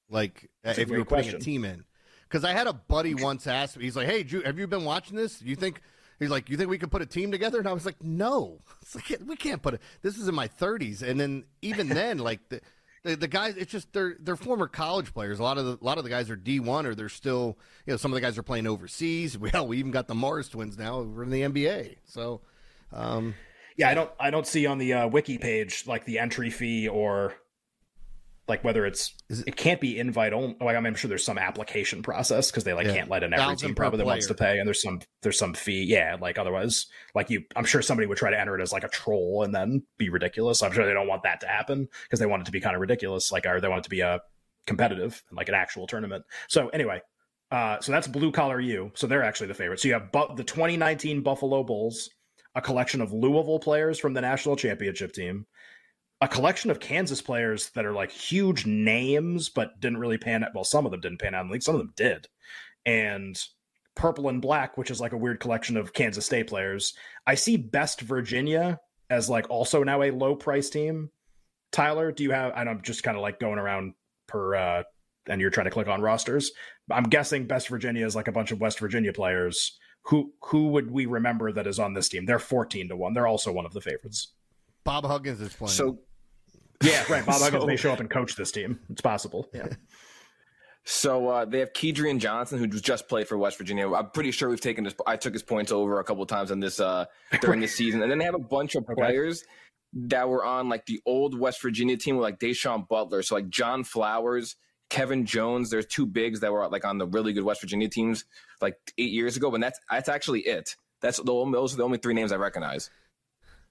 Like, 0.08 0.48
that's 0.62 0.78
if 0.78 0.88
you're 0.88 1.04
putting 1.04 1.34
a 1.34 1.38
team 1.40 1.64
in? 1.64 1.84
Because 2.28 2.44
I 2.44 2.52
had 2.52 2.68
a 2.68 2.72
buddy 2.72 3.14
once 3.14 3.48
ask 3.48 3.76
me, 3.76 3.84
he's 3.84 3.96
like, 3.96 4.06
"Hey, 4.06 4.22
Drew, 4.22 4.40
have 4.42 4.56
you 4.56 4.68
been 4.68 4.84
watching 4.84 5.16
this? 5.16 5.40
Do 5.40 5.48
you 5.48 5.56
think?" 5.56 5.82
He's 6.20 6.30
like, 6.30 6.48
"You 6.48 6.56
think 6.56 6.70
we 6.70 6.78
could 6.78 6.92
put 6.92 7.02
a 7.02 7.06
team 7.06 7.32
together?" 7.32 7.58
And 7.58 7.66
I 7.66 7.72
was 7.72 7.84
like, 7.84 8.00
"No, 8.00 8.60
like, 8.94 9.18
we 9.26 9.34
can't 9.34 9.60
put 9.60 9.74
it. 9.74 9.82
This 10.00 10.16
is 10.16 10.28
in 10.28 10.34
my 10.36 10.46
30s, 10.46 11.02
and 11.02 11.18
then 11.18 11.42
even 11.60 11.88
then, 11.88 12.18
like 12.18 12.48
the, 12.48 12.60
the, 13.02 13.16
the 13.16 13.26
guys, 13.26 13.56
it's 13.56 13.72
just 13.72 13.92
they're 13.92 14.14
they're 14.20 14.36
former 14.36 14.68
college 14.68 15.12
players. 15.12 15.40
A 15.40 15.42
lot 15.42 15.58
of 15.58 15.64
the 15.64 15.78
a 15.82 15.84
lot 15.84 15.98
of 15.98 16.04
the 16.04 16.10
guys 16.10 16.30
are 16.30 16.36
D1 16.36 16.84
or 16.84 16.94
they're 16.94 17.08
still, 17.08 17.58
you 17.84 17.92
know, 17.92 17.96
some 17.96 18.12
of 18.12 18.14
the 18.14 18.20
guys 18.20 18.38
are 18.38 18.44
playing 18.44 18.68
overseas. 18.68 19.36
Well, 19.40 19.66
we 19.66 19.78
even 19.78 19.90
got 19.90 20.06
the 20.06 20.14
Morris 20.14 20.48
twins 20.48 20.78
now 20.78 20.98
over 20.98 21.24
in 21.24 21.30
the 21.30 21.42
NBA. 21.42 21.96
So, 22.04 22.42
um, 22.92 23.34
yeah, 23.76 23.88
I 23.88 23.94
don't 23.94 24.10
I 24.18 24.30
don't 24.30 24.46
see 24.46 24.66
on 24.66 24.78
the 24.78 24.92
uh, 24.94 25.08
wiki 25.08 25.38
page 25.38 25.84
like 25.86 26.04
the 26.04 26.18
entry 26.18 26.50
fee 26.50 26.88
or 26.88 27.34
like 28.50 28.64
whether 28.64 28.84
it's 28.84 29.14
it, 29.30 29.44
it, 29.46 29.56
can't 29.56 29.80
be 29.80 29.98
invite 29.98 30.32
only. 30.32 30.56
Like 30.60 30.74
I 30.74 30.78
am 30.78 30.94
sure 30.94 31.08
there's 31.08 31.24
some 31.24 31.38
application 31.38 32.02
process 32.02 32.50
because 32.50 32.64
they 32.64 32.74
like 32.74 32.86
yeah. 32.88 32.94
can't 32.94 33.08
let 33.08 33.22
in 33.22 33.32
every 33.32 33.56
team 33.56 33.74
probably 33.74 33.98
that 33.98 34.06
wants 34.06 34.26
to 34.26 34.34
pay, 34.34 34.58
and 34.58 34.66
there's 34.66 34.82
some 34.82 35.00
there's 35.22 35.38
some 35.38 35.54
fee. 35.54 35.84
Yeah, 35.84 36.16
like 36.20 36.36
otherwise, 36.36 36.86
like 37.14 37.30
you, 37.30 37.44
I'm 37.56 37.64
sure 37.64 37.80
somebody 37.80 38.06
would 38.06 38.18
try 38.18 38.30
to 38.30 38.38
enter 38.38 38.58
it 38.58 38.60
as 38.60 38.72
like 38.72 38.84
a 38.84 38.88
troll 38.88 39.44
and 39.44 39.54
then 39.54 39.84
be 39.96 40.10
ridiculous. 40.10 40.62
I'm 40.62 40.72
sure 40.72 40.84
they 40.84 40.92
don't 40.92 41.06
want 41.06 41.22
that 41.22 41.40
to 41.42 41.46
happen 41.46 41.88
because 42.02 42.18
they 42.18 42.26
want 42.26 42.42
it 42.42 42.46
to 42.46 42.52
be 42.52 42.60
kind 42.60 42.74
of 42.74 42.80
ridiculous, 42.80 43.30
like 43.30 43.46
or 43.46 43.60
they 43.60 43.68
want 43.68 43.80
it 43.80 43.84
to 43.84 43.90
be 43.90 44.00
a 44.00 44.14
uh, 44.14 44.18
competitive 44.66 45.22
like 45.30 45.48
an 45.48 45.54
actual 45.54 45.86
tournament. 45.86 46.24
So 46.48 46.68
anyway, 46.70 47.02
uh, 47.50 47.80
so 47.80 47.92
that's 47.92 48.08
blue 48.08 48.32
collar 48.32 48.60
U. 48.60 48.90
So 48.94 49.06
they're 49.06 49.22
actually 49.22 49.48
the 49.48 49.54
favorite. 49.54 49.80
So 49.80 49.88
you 49.88 49.94
have 49.94 50.10
bu- 50.10 50.34
the 50.34 50.44
2019 50.44 51.22
Buffalo 51.22 51.62
Bulls 51.62 52.10
a 52.54 52.60
collection 52.60 53.00
of 53.00 53.12
Louisville 53.12 53.60
players 53.60 53.98
from 53.98 54.14
the 54.14 54.20
national 54.20 54.56
championship 54.56 55.12
team, 55.12 55.46
a 56.20 56.28
collection 56.28 56.70
of 56.70 56.80
Kansas 56.80 57.22
players 57.22 57.70
that 57.70 57.86
are 57.86 57.92
like 57.92 58.10
huge 58.10 58.66
names, 58.66 59.48
but 59.48 59.80
didn't 59.80 59.98
really 59.98 60.18
pan 60.18 60.44
out. 60.44 60.50
Well, 60.54 60.64
some 60.64 60.84
of 60.84 60.92
them 60.92 61.00
didn't 61.00 61.20
pan 61.20 61.34
out 61.34 61.42
in 61.42 61.48
the 61.48 61.52
league, 61.52 61.62
some 61.62 61.74
of 61.74 61.80
them 61.80 61.92
did. 61.96 62.26
And 62.84 63.40
purple 63.94 64.28
and 64.28 64.42
black, 64.42 64.76
which 64.76 64.90
is 64.90 65.00
like 65.00 65.12
a 65.12 65.18
weird 65.18 65.40
collection 65.40 65.76
of 65.76 65.92
Kansas 65.92 66.26
State 66.26 66.48
players. 66.48 66.94
I 67.26 67.34
see 67.34 67.56
Best 67.56 68.00
Virginia 68.00 68.80
as 69.08 69.28
like 69.28 69.48
also 69.50 69.82
now 69.82 70.02
a 70.02 70.10
low 70.10 70.34
price 70.34 70.70
team. 70.70 71.10
Tyler, 71.72 72.10
do 72.12 72.22
you 72.22 72.32
have? 72.32 72.52
And 72.56 72.68
I'm 72.68 72.82
just 72.82 73.02
kind 73.02 73.16
of 73.16 73.22
like 73.22 73.38
going 73.38 73.58
around 73.58 73.94
per, 74.26 74.56
uh, 74.56 74.82
and 75.28 75.40
you're 75.40 75.50
trying 75.50 75.66
to 75.66 75.70
click 75.70 75.88
on 75.88 76.00
rosters. 76.00 76.50
I'm 76.90 77.04
guessing 77.04 77.46
Best 77.46 77.68
Virginia 77.68 78.04
is 78.04 78.16
like 78.16 78.28
a 78.28 78.32
bunch 78.32 78.50
of 78.50 78.60
West 78.60 78.80
Virginia 78.80 79.12
players 79.12 79.78
who 80.02 80.32
who 80.42 80.68
would 80.68 80.90
we 80.90 81.06
remember 81.06 81.52
that 81.52 81.66
is 81.66 81.78
on 81.78 81.94
this 81.94 82.08
team? 82.08 82.26
They're 82.26 82.38
fourteen 82.38 82.88
to 82.88 82.96
one. 82.96 83.14
They're 83.14 83.26
also 83.26 83.52
one 83.52 83.66
of 83.66 83.72
the 83.72 83.80
favorites. 83.80 84.32
Bob 84.84 85.04
Huggins 85.04 85.40
is 85.40 85.52
playing. 85.52 85.72
So 85.72 85.98
yeah, 86.82 87.04
right. 87.10 87.24
Bob 87.24 87.34
so, 87.38 87.44
Huggins 87.44 87.66
may 87.66 87.76
show 87.76 87.92
up 87.92 88.00
and 88.00 88.10
coach 88.10 88.36
this 88.36 88.50
team. 88.50 88.80
It's 88.90 89.02
possible. 89.02 89.48
Yeah. 89.52 89.68
So 90.84 91.28
uh, 91.28 91.44
they 91.44 91.60
have 91.60 91.72
Kedrian 91.72 92.18
Johnson, 92.18 92.58
who 92.58 92.66
just 92.66 93.08
played 93.08 93.28
for 93.28 93.36
West 93.36 93.58
Virginia. 93.58 93.92
I'm 93.92 94.10
pretty 94.10 94.30
sure 94.30 94.48
we've 94.48 94.60
taken 94.60 94.84
this. 94.84 94.94
I 95.06 95.16
took 95.16 95.34
his 95.34 95.42
points 95.42 95.72
over 95.72 96.00
a 96.00 96.04
couple 96.04 96.24
times 96.26 96.50
in 96.50 96.60
this 96.60 96.80
uh, 96.80 97.04
during 97.40 97.60
this 97.60 97.74
season, 97.74 98.02
and 98.02 98.10
then 98.10 98.18
they 98.18 98.24
have 98.24 98.34
a 98.34 98.38
bunch 98.38 98.74
of 98.74 98.86
players 98.98 99.42
okay. 99.42 100.06
that 100.08 100.28
were 100.28 100.44
on 100.44 100.68
like 100.68 100.86
the 100.86 101.00
old 101.04 101.38
West 101.38 101.60
Virginia 101.60 101.96
team, 101.96 102.16
with 102.16 102.22
like 102.22 102.38
Da'Sean 102.38 102.88
Butler, 102.88 103.22
so 103.22 103.34
like 103.34 103.50
John 103.50 103.84
Flowers, 103.84 104.56
Kevin 104.90 105.24
Jones. 105.24 105.70
There's 105.70 105.86
two 105.86 106.04
bigs 106.04 106.40
that 106.40 106.52
were 106.52 106.68
like 106.68 106.84
on 106.84 106.98
the 106.98 107.06
really 107.06 107.32
good 107.32 107.44
West 107.44 107.62
Virginia 107.62 107.88
teams 107.88 108.24
like 108.60 108.76
eight 108.98 109.12
years 109.12 109.36
ago, 109.36 109.54
and 109.54 109.62
that's 109.62 109.80
that's 109.90 110.08
actually 110.08 110.40
it. 110.40 110.76
That's 111.00 111.16
the, 111.16 111.24
those 111.24 111.72
are 111.72 111.78
the 111.78 111.84
only 111.84 111.98
three 111.98 112.12
names 112.12 112.32
I 112.32 112.36
recognize. 112.36 112.90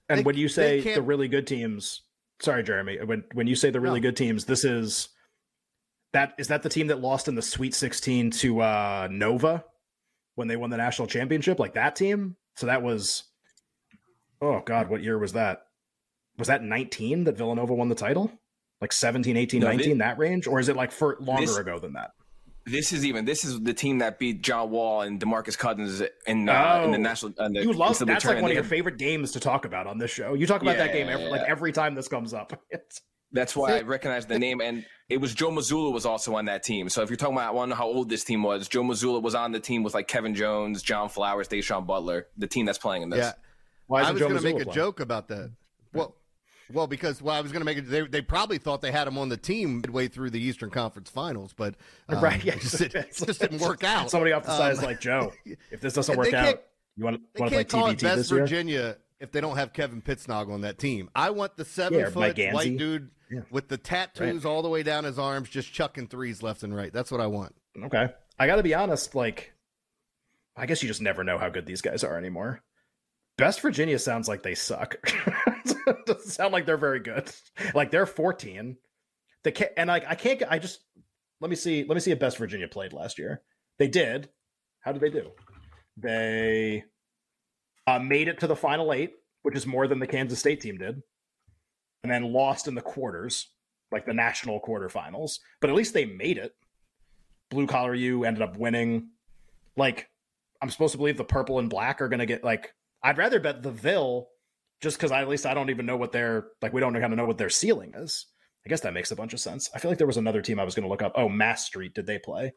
And 0.08 0.20
they, 0.20 0.22
when 0.24 0.36
you 0.36 0.48
say 0.48 0.80
the 0.80 1.02
really 1.02 1.28
good 1.28 1.46
teams, 1.46 2.02
sorry, 2.40 2.64
Jeremy, 2.64 2.98
when 3.04 3.24
when 3.34 3.46
you 3.46 3.54
say 3.54 3.70
the 3.70 3.80
really 3.80 4.00
no. 4.00 4.08
good 4.08 4.16
teams, 4.16 4.46
this 4.46 4.64
is 4.64 5.10
that 6.12 6.34
is 6.38 6.48
that 6.48 6.62
the 6.62 6.68
team 6.68 6.88
that 6.88 7.00
lost 7.00 7.28
in 7.28 7.36
the 7.36 7.42
Sweet 7.42 7.74
16 7.74 8.32
to 8.32 8.60
uh, 8.60 9.08
Nova 9.10 9.64
when 10.34 10.48
they 10.48 10.56
won 10.56 10.70
the 10.70 10.76
national 10.76 11.06
championship, 11.06 11.58
like 11.58 11.74
that 11.74 11.94
team. 11.94 12.36
So 12.56 12.66
that 12.66 12.82
was, 12.82 13.24
oh 14.40 14.62
God, 14.64 14.88
what 14.88 15.02
year 15.02 15.18
was 15.18 15.34
that? 15.34 15.62
Was 16.38 16.48
that 16.48 16.62
19 16.62 17.24
that 17.24 17.36
Villanova 17.36 17.74
won 17.74 17.88
the 17.88 17.94
title? 17.94 18.32
Like 18.80 18.92
17, 18.92 19.36
18, 19.36 19.60
no, 19.60 19.66
19, 19.68 19.88
this, 19.90 19.98
that 19.98 20.18
range? 20.18 20.46
Or 20.46 20.60
is 20.60 20.68
it 20.68 20.76
like 20.76 20.92
for 20.92 21.16
longer 21.20 21.42
this, 21.42 21.56
ago 21.56 21.78
than 21.78 21.94
that? 21.94 22.12
This 22.66 22.92
is 22.92 23.04
even 23.04 23.24
this 23.24 23.44
is 23.44 23.60
the 23.60 23.74
team 23.74 23.98
that 23.98 24.18
beat 24.18 24.42
John 24.42 24.70
Wall 24.70 25.02
and 25.02 25.20
Demarcus 25.20 25.58
Cousins 25.58 26.02
in 26.26 26.48
uh, 26.48 26.80
oh, 26.80 26.84
in 26.84 26.90
the 26.92 26.98
oh. 26.98 27.00
national. 27.00 27.32
Uh, 27.38 27.48
the, 27.48 27.62
you 27.62 27.72
love 27.72 27.98
that's 27.98 28.24
like 28.24 28.42
one 28.42 28.50
of 28.50 28.54
your 28.54 28.64
favorite 28.64 28.98
games 28.98 29.32
to 29.32 29.40
talk 29.40 29.64
about 29.64 29.86
on 29.86 29.98
this 29.98 30.10
show. 30.10 30.34
You 30.34 30.46
talk 30.46 30.62
about 30.62 30.76
yeah, 30.76 30.86
that 30.86 30.92
game 30.92 31.08
every, 31.08 31.28
like 31.28 31.48
every 31.48 31.72
time 31.72 31.94
this 31.94 32.06
comes 32.06 32.34
up. 32.34 32.52
that's 33.32 33.56
why 33.56 33.78
I 33.78 33.82
recognize 33.82 34.26
the 34.26 34.38
name, 34.38 34.60
and 34.60 34.84
it 35.08 35.18
was 35.18 35.34
Joe 35.34 35.50
Mazzulla 35.50 35.92
was 35.92 36.04
also 36.04 36.36
on 36.36 36.46
that 36.46 36.62
team. 36.62 36.88
So 36.88 37.02
if 37.02 37.10
you're 37.10 37.16
talking 37.16 37.36
about, 37.36 37.48
I 37.48 37.50
want 37.52 37.68
to 37.68 37.70
know 37.70 37.76
how 37.76 37.86
old 37.86 38.08
this 38.08 38.24
team 38.24 38.42
was. 38.42 38.68
Joe 38.68 38.82
Mazzulla 38.82 39.22
was 39.22 39.34
on 39.34 39.52
the 39.52 39.60
team 39.60 39.82
with 39.82 39.94
like 39.94 40.08
Kevin 40.08 40.34
Jones, 40.34 40.82
John 40.82 41.08
Flowers, 41.08 41.48
Da'Sean 41.48 41.86
Butler, 41.86 42.26
the 42.36 42.46
team 42.46 42.66
that's 42.66 42.78
playing 42.78 43.02
in 43.02 43.10
this. 43.10 43.18
Yeah, 43.18 43.32
why 43.86 44.02
I 44.02 44.10
was 44.10 44.20
going 44.20 44.36
to 44.36 44.42
make 44.42 44.60
a 44.60 44.64
playing? 44.64 44.74
joke 44.74 45.00
about 45.00 45.28
that. 45.28 45.52
Well, 45.92 46.14
well, 46.72 46.86
because 46.86 47.22
well, 47.22 47.34
I 47.34 47.40
was 47.40 47.52
going 47.52 47.60
to 47.60 47.64
make 47.64 47.78
it. 47.78 47.82
They, 47.82 48.02
they 48.02 48.22
probably 48.22 48.58
thought 48.58 48.82
they 48.82 48.92
had 48.92 49.06
him 49.06 49.18
on 49.18 49.28
the 49.28 49.36
team 49.36 49.80
midway 49.80 50.08
through 50.08 50.30
the 50.30 50.40
Eastern 50.40 50.70
Conference 50.70 51.10
Finals, 51.10 51.52
but 51.56 51.74
um, 52.08 52.22
right, 52.22 52.42
yeah, 52.42 52.56
just, 52.56 52.80
it, 52.80 52.92
just 52.92 53.40
didn't 53.40 53.60
work 53.60 53.84
out. 53.84 54.10
Somebody 54.10 54.32
off 54.32 54.44
the 54.44 54.56
side 54.56 54.72
um, 54.72 54.78
is 54.78 54.82
like 54.82 55.00
Joe. 55.00 55.32
If 55.70 55.80
this 55.80 55.94
doesn't 55.94 56.16
work 56.16 56.32
out, 56.32 56.62
you 56.96 57.04
want, 57.04 57.20
to 57.34 57.48
play 57.48 57.64
TBT 57.64 58.02
West 58.02 58.16
this 58.16 58.30
Virginia 58.30 58.74
year? 58.74 58.96
if 59.20 59.30
they 59.30 59.40
don't 59.40 59.56
have 59.56 59.72
Kevin 59.72 60.02
Pittsnogle 60.02 60.52
on 60.52 60.62
that 60.62 60.78
team. 60.78 61.10
I 61.14 61.30
want 61.30 61.56
the 61.56 61.64
seven 61.64 61.98
yeah, 61.98 62.10
foot 62.10 62.38
white 62.52 62.76
dude 62.76 63.10
yeah. 63.30 63.40
with 63.50 63.68
the 63.68 63.76
tattoos 63.76 64.44
right. 64.44 64.50
all 64.50 64.62
the 64.62 64.68
way 64.68 64.82
down 64.82 65.04
his 65.04 65.18
arms, 65.18 65.48
just 65.48 65.72
chucking 65.72 66.08
threes 66.08 66.42
left 66.42 66.62
and 66.62 66.74
right. 66.74 66.92
That's 66.92 67.10
what 67.10 67.20
I 67.20 67.26
want. 67.26 67.54
Okay, 67.84 68.08
I 68.38 68.46
got 68.46 68.56
to 68.56 68.62
be 68.62 68.74
honest. 68.74 69.14
Like, 69.14 69.52
I 70.56 70.66
guess 70.66 70.82
you 70.82 70.88
just 70.88 71.02
never 71.02 71.22
know 71.22 71.38
how 71.38 71.48
good 71.48 71.66
these 71.66 71.82
guys 71.82 72.02
are 72.02 72.16
anymore. 72.16 72.62
Best 73.40 73.60
Virginia 73.60 73.98
sounds 73.98 74.28
like 74.28 74.42
they 74.42 74.54
suck. 74.54 74.96
doesn't 76.06 76.30
sound 76.30 76.52
like 76.52 76.66
they're 76.66 76.76
very 76.76 77.00
good. 77.00 77.30
Like 77.74 77.90
they're 77.90 78.06
14. 78.06 78.76
They 79.42 79.52
can't, 79.52 79.72
and 79.76 79.88
like 79.88 80.04
I 80.06 80.14
can't. 80.14 80.42
I 80.48 80.58
just 80.58 80.80
let 81.40 81.50
me 81.50 81.56
see. 81.56 81.84
Let 81.84 81.94
me 81.94 82.00
see 82.00 82.10
if 82.10 82.18
Best 82.18 82.38
Virginia 82.38 82.68
played 82.68 82.92
last 82.92 83.18
year. 83.18 83.42
They 83.78 83.88
did. 83.88 84.28
How 84.80 84.92
did 84.92 85.00
they 85.00 85.10
do? 85.10 85.30
They 85.96 86.84
uh, 87.86 87.98
made 87.98 88.28
it 88.28 88.40
to 88.40 88.46
the 88.46 88.56
final 88.56 88.92
eight, 88.92 89.14
which 89.42 89.56
is 89.56 89.66
more 89.66 89.86
than 89.86 89.98
the 89.98 90.06
Kansas 90.06 90.38
State 90.38 90.60
team 90.60 90.78
did, 90.78 91.02
and 92.02 92.12
then 92.12 92.32
lost 92.32 92.68
in 92.68 92.74
the 92.74 92.82
quarters. 92.82 93.48
like 93.90 94.06
the 94.06 94.14
national 94.14 94.60
quarterfinals, 94.60 95.40
but 95.60 95.70
at 95.70 95.76
least 95.76 95.94
they 95.94 96.04
made 96.04 96.38
it. 96.38 96.54
Blue 97.50 97.66
collar 97.66 97.94
U 97.94 98.24
ended 98.24 98.42
up 98.42 98.56
winning. 98.56 99.08
Like, 99.76 100.08
I'm 100.62 100.70
supposed 100.70 100.92
to 100.92 100.98
believe 100.98 101.16
the 101.16 101.24
purple 101.24 101.58
and 101.58 101.68
black 101.68 102.00
are 102.00 102.08
going 102.08 102.20
to 102.20 102.26
get 102.26 102.44
like. 102.44 102.74
I'd 103.02 103.18
rather 103.18 103.40
bet 103.40 103.62
the 103.62 103.70
Ville, 103.70 104.28
just 104.80 104.96
because 104.96 105.10
I 105.10 105.20
at 105.20 105.28
least 105.28 105.46
I 105.46 105.54
don't 105.54 105.70
even 105.70 105.86
know 105.86 105.96
what 105.96 106.12
their 106.12 106.48
like. 106.62 106.72
We 106.72 106.80
don't 106.80 106.92
kind 106.92 107.12
of 107.12 107.16
know 107.16 107.26
what 107.26 107.38
their 107.38 107.50
ceiling 107.50 107.92
is. 107.94 108.26
I 108.64 108.68
guess 108.68 108.80
that 108.82 108.92
makes 108.92 109.10
a 109.10 109.16
bunch 109.16 109.32
of 109.32 109.40
sense. 109.40 109.70
I 109.74 109.78
feel 109.78 109.90
like 109.90 109.98
there 109.98 110.06
was 110.06 110.18
another 110.18 110.42
team 110.42 110.60
I 110.60 110.64
was 110.64 110.74
going 110.74 110.84
to 110.84 110.90
look 110.90 111.02
up. 111.02 111.12
Oh, 111.14 111.28
Mass 111.28 111.64
Street. 111.64 111.94
Did 111.94 112.06
they 112.06 112.18
play? 112.18 112.52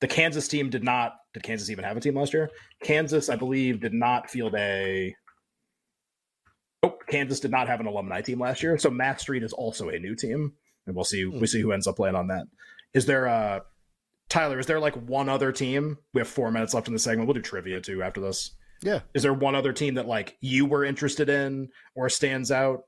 The 0.00 0.08
Kansas 0.08 0.48
team 0.48 0.70
did 0.70 0.84
not. 0.84 1.14
Did 1.34 1.42
Kansas 1.42 1.70
even 1.70 1.84
have 1.84 1.96
a 1.96 2.00
team 2.00 2.14
last 2.14 2.32
year? 2.32 2.50
Kansas, 2.82 3.28
I 3.28 3.36
believe, 3.36 3.80
did 3.80 3.92
not 3.92 4.30
field 4.30 4.54
a. 4.54 5.14
Oh, 6.82 6.96
Kansas 7.08 7.40
did 7.40 7.50
not 7.50 7.66
have 7.66 7.80
an 7.80 7.86
alumni 7.86 8.20
team 8.20 8.40
last 8.40 8.62
year, 8.62 8.78
so 8.78 8.90
Mass 8.90 9.20
Street 9.20 9.42
is 9.42 9.52
also 9.52 9.88
a 9.88 9.98
new 9.98 10.14
team, 10.14 10.52
and 10.86 10.94
we'll 10.94 11.04
see. 11.04 11.24
We 11.24 11.38
hmm. 11.38 11.44
see 11.44 11.60
who 11.60 11.72
ends 11.72 11.86
up 11.86 11.96
playing 11.96 12.14
on 12.14 12.28
that. 12.28 12.46
Is 12.94 13.06
there 13.06 13.26
a 13.26 13.62
Tyler? 14.28 14.58
Is 14.58 14.66
there 14.66 14.80
like 14.80 14.94
one 14.94 15.28
other 15.28 15.52
team? 15.52 15.98
We 16.14 16.20
have 16.20 16.28
four 16.28 16.50
minutes 16.50 16.74
left 16.74 16.86
in 16.86 16.92
the 16.92 17.00
segment. 17.00 17.26
We'll 17.26 17.34
do 17.34 17.42
trivia 17.42 17.80
too 17.80 18.02
after 18.02 18.20
this. 18.20 18.52
Yeah. 18.82 19.00
Is 19.14 19.22
there 19.22 19.34
one 19.34 19.54
other 19.54 19.72
team 19.72 19.94
that 19.94 20.06
like 20.06 20.36
you 20.40 20.66
were 20.66 20.84
interested 20.84 21.28
in 21.28 21.68
or 21.94 22.08
stands 22.08 22.50
out? 22.50 22.84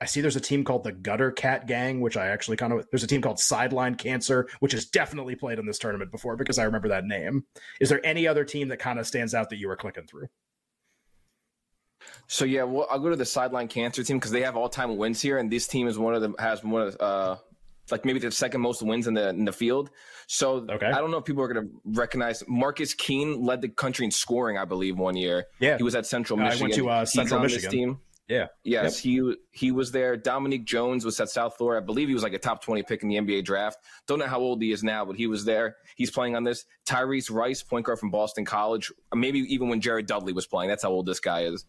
I 0.00 0.06
see 0.06 0.20
there's 0.20 0.36
a 0.36 0.40
team 0.40 0.64
called 0.64 0.84
the 0.84 0.92
Gutter 0.92 1.30
Cat 1.30 1.66
Gang, 1.66 2.00
which 2.00 2.16
I 2.16 2.26
actually 2.26 2.56
kind 2.56 2.72
of 2.72 2.86
there's 2.90 3.04
a 3.04 3.06
team 3.06 3.22
called 3.22 3.38
Sideline 3.38 3.94
Cancer, 3.94 4.48
which 4.60 4.72
has 4.72 4.86
definitely 4.86 5.34
played 5.34 5.58
in 5.58 5.66
this 5.66 5.78
tournament 5.78 6.10
before 6.10 6.36
because 6.36 6.58
I 6.58 6.64
remember 6.64 6.88
that 6.88 7.06
name. 7.06 7.44
Is 7.80 7.88
there 7.88 8.04
any 8.04 8.26
other 8.26 8.44
team 8.44 8.68
that 8.68 8.78
kind 8.78 8.98
of 8.98 9.06
stands 9.06 9.34
out 9.34 9.50
that 9.50 9.56
you 9.56 9.68
were 9.68 9.76
clicking 9.76 10.06
through? 10.06 10.26
So 12.26 12.44
yeah, 12.44 12.64
well, 12.64 12.86
I'll 12.90 12.98
go 12.98 13.10
to 13.10 13.16
the 13.16 13.24
sideline 13.24 13.68
cancer 13.68 14.02
team 14.02 14.18
because 14.18 14.32
they 14.32 14.42
have 14.42 14.56
all 14.56 14.68
time 14.68 14.96
wins 14.96 15.22
here, 15.22 15.38
and 15.38 15.50
this 15.50 15.66
team 15.66 15.86
is 15.86 15.98
one 15.98 16.14
of 16.14 16.20
them 16.20 16.34
has 16.38 16.62
one 16.62 16.82
of 16.82 17.00
uh 17.00 17.36
like 17.90 18.04
maybe 18.04 18.18
the 18.18 18.30
second 18.30 18.60
most 18.60 18.82
wins 18.82 19.06
in 19.06 19.14
the 19.14 19.28
in 19.30 19.44
the 19.44 19.52
field. 19.52 19.90
So 20.26 20.66
Okay. 20.70 20.86
I 20.86 20.98
don't 20.98 21.10
know 21.10 21.18
if 21.18 21.24
people 21.24 21.42
are 21.42 21.52
going 21.52 21.66
to 21.66 21.72
recognize 21.84 22.42
Marcus 22.48 22.94
Keene 22.94 23.42
led 23.42 23.60
the 23.60 23.68
country 23.68 24.04
in 24.04 24.10
scoring, 24.10 24.56
I 24.58 24.64
believe, 24.64 24.98
one 24.98 25.16
year. 25.16 25.46
Yeah. 25.60 25.76
He 25.76 25.82
was 25.82 25.94
at 25.94 26.06
Central 26.06 26.38
Michigan. 26.38 26.60
I 26.60 26.64
went 26.64 26.74
to, 26.74 26.88
uh, 26.88 27.00
He's 27.00 27.12
Central 27.12 27.40
on 27.40 27.46
Michigan. 27.46 27.70
Team. 27.70 27.98
Yeah. 28.26 28.46
Yes, 28.62 28.98
he 28.98 29.34
he 29.52 29.70
was 29.70 29.92
there. 29.92 30.16
Dominique 30.16 30.64
Jones 30.64 31.04
was 31.04 31.20
at 31.20 31.28
South 31.28 31.58
Florida. 31.58 31.82
I 31.82 31.84
believe 31.84 32.08
he 32.08 32.14
was 32.14 32.22
like 32.22 32.32
a 32.32 32.38
top 32.38 32.64
twenty 32.64 32.82
pick 32.82 33.02
in 33.02 33.08
the 33.10 33.16
NBA 33.16 33.44
draft. 33.44 33.76
Don't 34.06 34.18
know 34.18 34.26
how 34.26 34.40
old 34.40 34.62
he 34.62 34.72
is 34.72 34.82
now, 34.82 35.04
but 35.04 35.16
he 35.16 35.26
was 35.26 35.44
there. 35.44 35.76
He's 35.94 36.10
playing 36.10 36.34
on 36.34 36.42
this. 36.42 36.64
Tyrese 36.86 37.30
Rice, 37.30 37.62
point 37.62 37.84
guard 37.84 37.98
from 37.98 38.10
Boston 38.10 38.46
College. 38.46 38.90
Maybe 39.14 39.40
even 39.40 39.68
when 39.68 39.82
Jared 39.82 40.06
Dudley 40.06 40.32
was 40.32 40.46
playing. 40.46 40.70
That's 40.70 40.82
how 40.84 40.88
old 40.88 41.04
this 41.04 41.20
guy 41.20 41.42
is. 41.42 41.66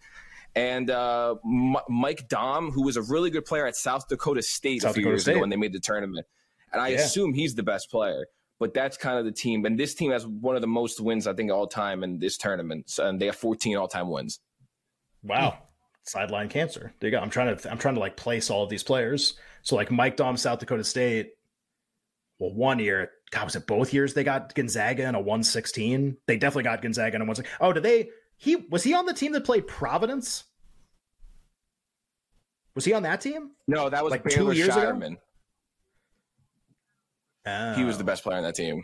And 0.56 0.90
uh, 0.90 1.36
M- 1.46 1.76
Mike 1.90 2.28
Daum, 2.30 2.72
who 2.72 2.84
was 2.84 2.96
a 2.98 3.02
really 3.02 3.30
good 3.30 3.46
player 3.46 3.66
at 3.68 3.76
South 3.76 4.08
Dakota 4.08 4.42
State 4.42 4.82
South 4.84 4.92
a 4.92 4.94
few 4.94 5.04
Dakota 5.04 5.14
years 5.16 5.22
State. 5.24 5.32
ago 5.34 5.42
when 5.42 5.50
they 5.50 5.58
made 5.58 5.74
the 5.74 5.80
tournament. 5.80 6.26
And 6.72 6.82
I 6.82 6.90
Yeah. 6.90 7.00
assume 7.00 7.34
he's 7.34 7.56
the 7.56 7.64
best 7.64 7.90
player. 7.92 8.26
But 8.58 8.74
that's 8.74 8.96
kind 8.96 9.20
of 9.20 9.26
the 9.26 9.34
team. 9.34 9.66
And 9.66 9.78
this 9.78 9.94
team 9.96 10.12
has 10.12 10.26
one 10.26 10.56
of 10.56 10.62
the 10.62 10.68
most 10.68 11.02
wins, 11.02 11.28
I 11.28 11.34
think, 11.34 11.52
all 11.52 11.68
time 11.68 12.04
in 12.06 12.20
this 12.20 12.38
tournament. 12.38 12.90
So- 12.90 13.06
And 13.06 13.20
they 13.22 13.26
have 13.26 13.36
14 13.36 13.76
all 13.76 13.90
time 13.90 14.10
wins. 14.10 14.40
Wow. 15.24 15.58
Sideline 16.04 16.48
cancer. 16.50 16.94
There 17.00 17.10
you 17.10 17.16
go. 17.18 17.22
I'm 17.22 17.30
trying 17.30 17.56
to 17.58 17.72
I'm 17.72 17.78
trying 17.80 17.96
to 17.96 18.00
like 18.00 18.16
place 18.16 18.50
all 18.50 18.64
of 18.64 18.70
these 18.70 18.84
players. 18.84 19.34
So 19.64 19.76
like 19.76 19.92
Mike 19.92 20.16
Daum, 20.18 20.38
South 20.38 20.60
Dakota 20.60 20.84
State. 20.84 21.32
Well, 22.40 22.54
one 22.54 22.80
year, 22.80 23.12
God, 23.32 23.46
was 23.46 23.56
it 23.56 23.66
both 23.66 23.94
years 23.94 24.14
they 24.14 24.24
got 24.24 24.54
Gonzaga 24.54 25.04
in 25.08 25.16
a 25.16 25.20
116? 25.20 26.18
They 26.28 26.38
definitely 26.38 26.64
got 26.64 26.82
Gonzaga 26.82 27.16
in 27.16 27.22
a 27.22 27.26
116. 27.26 27.58
Oh, 27.60 27.74
did 27.74 27.84
they 27.84 28.10
he 28.38 28.56
was 28.56 28.84
he 28.84 28.94
on 28.94 29.06
the 29.06 29.14
team 29.14 29.32
that 29.34 29.46
played 29.46 29.68
Providence? 29.68 30.44
Was 32.76 32.84
he 32.86 32.94
on 32.94 33.04
that 33.04 33.22
team? 33.22 33.52
No, 33.68 33.90
that 33.90 34.04
was 34.04 34.12
Like 34.12 34.24
two 34.26 34.52
years 34.52 34.76
ago? 34.76 34.92
Scheierman. 34.94 35.18
He 37.76 37.84
was 37.84 37.98
the 37.98 38.04
Oh. 38.04 38.08
best 38.08 38.24
player 38.24 38.38
on 38.38 38.44
that 38.44 38.56
team. 38.56 38.84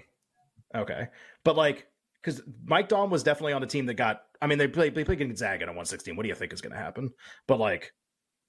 Okay, 0.73 1.07
but 1.43 1.55
like, 1.57 1.87
because 2.21 2.41
Mike 2.63 2.87
Daum 2.87 3.09
was 3.09 3.23
definitely 3.23 3.53
on 3.53 3.63
a 3.63 3.67
team 3.67 3.87
that 3.87 3.95
got. 3.95 4.23
I 4.41 4.47
mean, 4.47 4.57
they 4.57 4.67
played 4.67 4.95
they 4.95 5.03
played 5.03 5.19
Gonzaga 5.19 5.63
in 5.63 5.69
a 5.69 5.73
116. 5.73 6.15
What 6.15 6.23
do 6.23 6.29
you 6.29 6.35
think 6.35 6.53
is 6.53 6.61
going 6.61 6.71
to 6.73 6.79
happen? 6.79 7.11
But 7.47 7.59
like, 7.59 7.91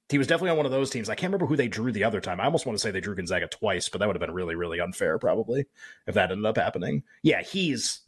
he 0.08 0.18
was 0.18 0.26
definitely 0.26 0.50
on 0.50 0.58
one 0.58 0.66
of 0.66 0.72
those 0.72 0.90
teams. 0.90 1.08
I 1.08 1.14
can't 1.14 1.32
remember 1.32 1.46
who 1.46 1.56
they 1.56 1.68
drew 1.68 1.90
the 1.90 2.04
other 2.04 2.20
time. 2.20 2.40
I 2.40 2.44
almost 2.44 2.66
want 2.66 2.78
to 2.78 2.82
say 2.82 2.90
they 2.90 3.00
drew 3.00 3.16
Gonzaga 3.16 3.48
twice, 3.48 3.88
but 3.88 3.98
that 3.98 4.06
would 4.06 4.14
have 4.14 4.20
been 4.20 4.32
really 4.34 4.54
really 4.54 4.78
unfair 4.78 5.18
probably 5.18 5.64
if 6.06 6.14
that 6.14 6.30
ended 6.30 6.46
up 6.46 6.56
happening. 6.56 7.02
Yeah, 7.22 7.42
he's 7.42 8.02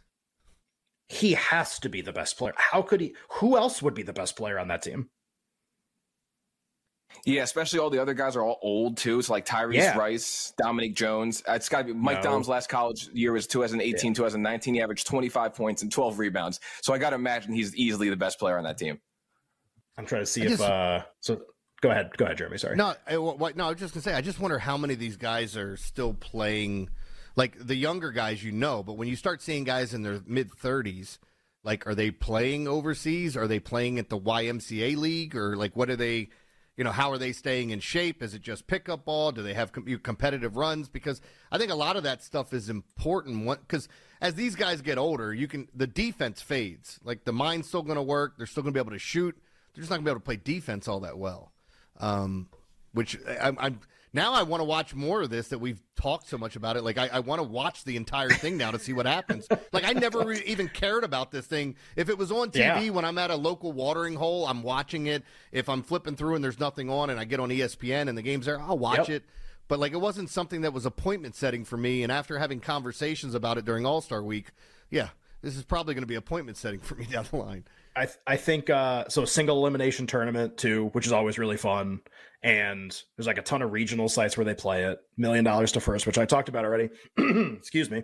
he 1.08 1.32
has 1.34 1.78
to 1.80 1.88
be 1.88 2.00
the 2.00 2.12
best 2.12 2.38
player. 2.38 2.54
How 2.56 2.82
could 2.82 3.00
he? 3.00 3.14
Who 3.34 3.56
else 3.56 3.82
would 3.82 3.94
be 3.94 4.02
the 4.02 4.12
best 4.12 4.36
player 4.36 4.58
on 4.58 4.68
that 4.68 4.82
team? 4.82 5.10
Yeah, 7.24 7.42
especially 7.42 7.78
all 7.78 7.90
the 7.90 8.00
other 8.02 8.12
guys 8.14 8.34
are 8.36 8.42
all 8.42 8.58
old 8.60 8.96
too. 8.96 9.18
It's 9.18 9.30
like 9.30 9.46
Tyrese 9.46 9.74
Yeah. 9.74 9.96
Rice, 9.96 10.52
Dominique 10.58 10.96
Jones. 10.96 11.42
It's 11.46 11.68
got 11.68 11.78
to 11.78 11.84
be 11.84 11.92
Mike 11.94 12.22
No. 12.24 12.30
Daum's 12.30 12.48
last 12.48 12.68
college 12.68 13.08
year 13.12 13.32
was 13.32 13.46
2018, 13.46 14.14
2019. 14.14 14.74
He 14.74 14.82
averaged 14.82 15.06
25 15.06 15.54
points 15.54 15.82
and 15.82 15.92
12 15.92 16.18
rebounds. 16.18 16.58
So 16.82 16.92
I 16.92 16.98
got 16.98 17.10
to 17.10 17.16
imagine 17.16 17.52
he's 17.54 17.74
easily 17.76 18.10
the 18.10 18.16
best 18.16 18.38
player 18.38 18.58
on 18.58 18.64
that 18.64 18.78
team. 18.78 18.98
I'm 19.96 20.06
trying 20.06 20.22
to 20.22 20.26
see 20.26 20.42
I 20.42 20.44
if. 20.46 20.50
just- 20.52 20.62
uh 20.62 21.04
So 21.20 21.40
go 21.80 21.90
ahead, 21.90 22.10
go 22.16 22.24
ahead, 22.24 22.36
Jeremy. 22.36 22.58
Sorry. 22.58 22.74
No, 22.76 22.94
I, 23.06 23.16
what, 23.16 23.56
no, 23.56 23.66
I 23.66 23.70
was 23.70 23.78
just 23.78 23.94
gonna 23.94 24.02
say. 24.02 24.12
I 24.14 24.20
just 24.20 24.40
wonder 24.40 24.58
how 24.58 24.76
many 24.76 24.94
of 24.94 25.00
these 25.00 25.16
guys 25.16 25.56
are 25.56 25.76
still 25.76 26.14
playing. 26.14 26.90
Like 27.36 27.58
the 27.58 27.74
younger 27.74 28.10
guys, 28.10 28.42
you 28.44 28.52
know, 28.52 28.82
but 28.82 28.96
when 28.96 29.08
you 29.08 29.16
start 29.16 29.42
seeing 29.42 29.64
guys 29.64 29.94
in 29.94 30.02
their 30.02 30.20
mid 30.26 30.52
thirties, 30.52 31.18
like 31.62 31.86
are 31.86 31.94
they 31.94 32.10
playing 32.10 32.68
overseas? 32.68 33.36
Are 33.36 33.48
they 33.48 33.58
playing 33.58 33.98
at 33.98 34.08
the 34.08 34.18
YMCA 34.18 34.96
league, 34.96 35.34
or 35.34 35.56
like 35.56 35.74
what 35.76 35.90
are 35.90 35.96
they? 35.96 36.28
You 36.76 36.82
know, 36.82 36.90
how 36.90 37.12
are 37.12 37.18
they 37.18 37.30
staying 37.30 37.70
in 37.70 37.78
shape? 37.78 38.20
Is 38.20 38.34
it 38.34 38.42
just 38.42 38.66
pickup 38.66 39.04
ball? 39.04 39.30
Do 39.30 39.42
they 39.42 39.54
have 39.54 39.70
com- 39.70 40.00
competitive 40.02 40.56
runs? 40.56 40.88
Because 40.88 41.20
I 41.52 41.58
think 41.58 41.70
a 41.70 41.76
lot 41.76 41.96
of 41.96 42.02
that 42.02 42.22
stuff 42.24 42.52
is 42.52 42.68
important. 42.68 43.46
Because 43.46 43.88
as 44.20 44.34
these 44.34 44.56
guys 44.56 44.82
get 44.82 44.98
older, 44.98 45.32
you 45.32 45.46
can 45.46 45.68
the 45.74 45.86
defense 45.86 46.42
fades. 46.42 46.98
Like 47.04 47.24
the 47.24 47.32
mind's 47.32 47.68
still 47.68 47.82
going 47.82 47.96
to 47.96 48.02
work. 48.02 48.34
They're 48.36 48.46
still 48.46 48.64
going 48.64 48.74
to 48.74 48.76
be 48.76 48.82
able 48.82 48.92
to 48.92 48.98
shoot. 48.98 49.36
They're 49.74 49.82
just 49.82 49.90
not 49.90 49.96
going 49.96 50.04
to 50.04 50.08
be 50.08 50.10
able 50.12 50.20
to 50.20 50.24
play 50.24 50.36
defense 50.36 50.88
all 50.88 51.00
that 51.00 51.16
well 51.18 51.52
um, 52.00 52.48
which 52.92 53.18
I, 53.26 53.52
I'm 53.58 53.80
now 54.14 54.32
I 54.32 54.42
want 54.44 54.60
to 54.60 54.64
watch 54.64 54.94
more 54.94 55.20
of 55.22 55.28
this 55.30 55.48
that 55.48 55.58
we've 55.58 55.82
talked 55.96 56.28
so 56.28 56.38
much 56.38 56.56
about 56.56 56.76
it. 56.76 56.82
Like 56.84 56.96
I, 56.96 57.08
I 57.12 57.18
want 57.20 57.40
to 57.40 57.46
watch 57.46 57.84
the 57.84 57.96
entire 57.96 58.30
thing 58.30 58.56
now 58.56 58.70
to 58.70 58.78
see 58.78 58.92
what 58.94 59.04
happens. 59.06 59.46
like 59.72 59.84
I 59.84 59.92
never 59.92 60.20
re- 60.20 60.42
even 60.46 60.68
cared 60.68 61.04
about 61.04 61.30
this 61.30 61.46
thing. 61.46 61.76
If 61.96 62.08
it 62.08 62.16
was 62.16 62.32
on 62.32 62.50
TV 62.50 62.58
Yeah. 62.86 62.90
when 62.90 63.04
I'm 63.04 63.18
at 63.18 63.30
a 63.30 63.36
local 63.36 63.72
watering 63.72 64.14
hole, 64.14 64.46
I'm 64.46 64.62
watching 64.62 65.06
it. 65.08 65.24
If 65.52 65.68
I'm 65.68 65.82
flipping 65.82 66.16
through 66.16 66.36
and 66.36 66.42
there's 66.44 66.58
nothing 66.60 66.88
on, 66.88 67.10
and 67.10 67.20
I 67.20 67.24
get 67.24 67.40
on 67.40 67.50
ESPN 67.50 68.08
and 68.08 68.16
the 68.16 68.22
game's 68.22 68.46
there, 68.46 68.60
I'll 68.60 68.78
watch 68.78 69.08
Yep. 69.08 69.10
it. 69.10 69.24
But 69.68 69.78
like 69.80 69.92
it 69.92 70.00
wasn't 70.00 70.30
something 70.30 70.60
that 70.62 70.72
was 70.72 70.86
appointment 70.86 71.34
setting 71.34 71.64
for 71.64 71.76
me. 71.76 72.02
And 72.02 72.12
after 72.12 72.38
having 72.38 72.60
conversations 72.60 73.34
about 73.34 73.58
it 73.58 73.64
during 73.64 73.84
All 73.84 74.00
Star 74.00 74.22
Week, 74.22 74.50
yeah, 74.90 75.08
this 75.42 75.56
is 75.56 75.64
probably 75.64 75.94
going 75.94 76.02
to 76.02 76.06
be 76.06 76.14
appointment 76.14 76.56
setting 76.56 76.80
for 76.80 76.94
me 76.94 77.06
down 77.06 77.26
the 77.30 77.36
line. 77.36 77.64
I 77.96 78.06
th- 78.06 78.18
I 78.26 78.36
think 78.36 78.70
uh 78.70 79.08
so 79.08 79.24
single 79.24 79.58
elimination 79.58 80.06
tournament 80.06 80.56
too, 80.56 80.88
which 80.92 81.06
is 81.06 81.12
always 81.12 81.38
really 81.38 81.56
fun. 81.56 82.00
And 82.42 82.90
there's 83.16 83.26
like 83.26 83.38
a 83.38 83.42
ton 83.42 83.62
of 83.62 83.72
regional 83.72 84.08
sites 84.08 84.36
where 84.36 84.44
they 84.44 84.54
play 84.54 84.84
it. 84.84 84.98
Million 85.16 85.44
dollars 85.44 85.72
to 85.72 85.80
first, 85.80 86.06
which 86.06 86.18
I 86.18 86.26
talked 86.26 86.48
about 86.48 86.64
already. 86.64 86.90
Excuse 87.56 87.90
me. 87.90 88.02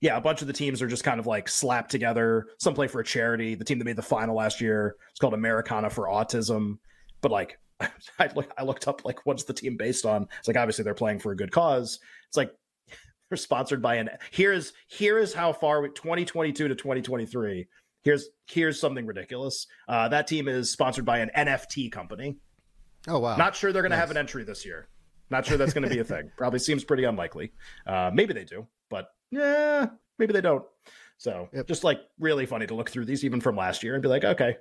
Yeah, 0.00 0.16
a 0.16 0.20
bunch 0.20 0.42
of 0.42 0.46
the 0.46 0.52
teams 0.52 0.82
are 0.82 0.86
just 0.86 1.04
kind 1.04 1.18
of 1.18 1.26
like 1.26 1.48
slapped 1.48 1.90
together. 1.90 2.46
Some 2.58 2.74
play 2.74 2.88
for 2.88 3.00
a 3.00 3.04
charity. 3.04 3.54
The 3.54 3.64
team 3.64 3.78
that 3.78 3.84
made 3.84 3.96
the 3.96 4.02
final 4.02 4.36
last 4.36 4.60
year 4.60 4.96
it's 5.10 5.20
called 5.20 5.34
Americana 5.34 5.90
for 5.90 6.06
Autism. 6.06 6.78
But 7.20 7.32
like 7.32 7.58
I 7.80 8.30
look 8.34 8.52
I 8.56 8.62
looked 8.62 8.86
up 8.86 9.04
like 9.04 9.26
what's 9.26 9.44
the 9.44 9.54
team 9.54 9.76
based 9.76 10.06
on? 10.06 10.28
It's 10.38 10.48
like 10.48 10.56
obviously 10.56 10.84
they're 10.84 10.94
playing 10.94 11.18
for 11.18 11.32
a 11.32 11.36
good 11.36 11.50
cause. 11.50 11.98
It's 12.28 12.36
like 12.36 12.52
they're 13.28 13.36
sponsored 13.36 13.82
by 13.82 13.96
an 13.96 14.10
here's 14.30 14.72
here 14.86 15.18
is 15.18 15.34
how 15.34 15.52
far 15.52 15.82
we 15.82 15.88
2022 15.88 16.68
to 16.68 16.74
2023 16.74 17.66
here's 18.04 18.28
here's 18.46 18.78
something 18.80 19.06
ridiculous. 19.06 19.66
Uh, 19.88 20.08
that 20.08 20.26
team 20.26 20.46
is 20.48 20.70
sponsored 20.70 21.04
by 21.04 21.18
an 21.18 21.30
nft 21.36 21.90
company. 21.90 22.36
Oh 23.08 23.18
wow! 23.18 23.36
not 23.36 23.56
sure 23.56 23.72
they're 23.72 23.82
going 23.82 23.90
to 23.90 23.96
have 23.96 24.10
an 24.10 24.16
entry 24.16 24.44
this 24.44 24.64
year. 24.64 24.88
Not 25.30 25.44
sure 25.46 25.56
that's 25.56 25.72
going 25.72 25.88
to 25.88 25.90
be 25.94 25.98
a 26.00 26.04
thing. 26.04 26.30
Probably 26.36 26.58
seems 26.58 26.84
pretty 26.84 27.04
unlikely. 27.04 27.52
Uh, 27.86 28.10
maybe 28.14 28.32
they 28.34 28.44
do 28.44 28.66
but 28.90 29.06
yeah 29.30 29.86
maybe 30.18 30.32
they 30.32 30.40
don't. 30.42 30.62
So 31.16 31.48
Yep. 31.52 31.66
just 31.66 31.84
like 31.84 32.00
really 32.20 32.46
funny 32.46 32.66
to 32.66 32.74
look 32.74 32.90
through 32.90 33.06
these 33.06 33.24
even 33.24 33.40
from 33.40 33.56
last 33.56 33.82
year 33.82 33.94
and 33.94 34.02
be 34.02 34.08
like 34.08 34.24
okay. 34.24 34.56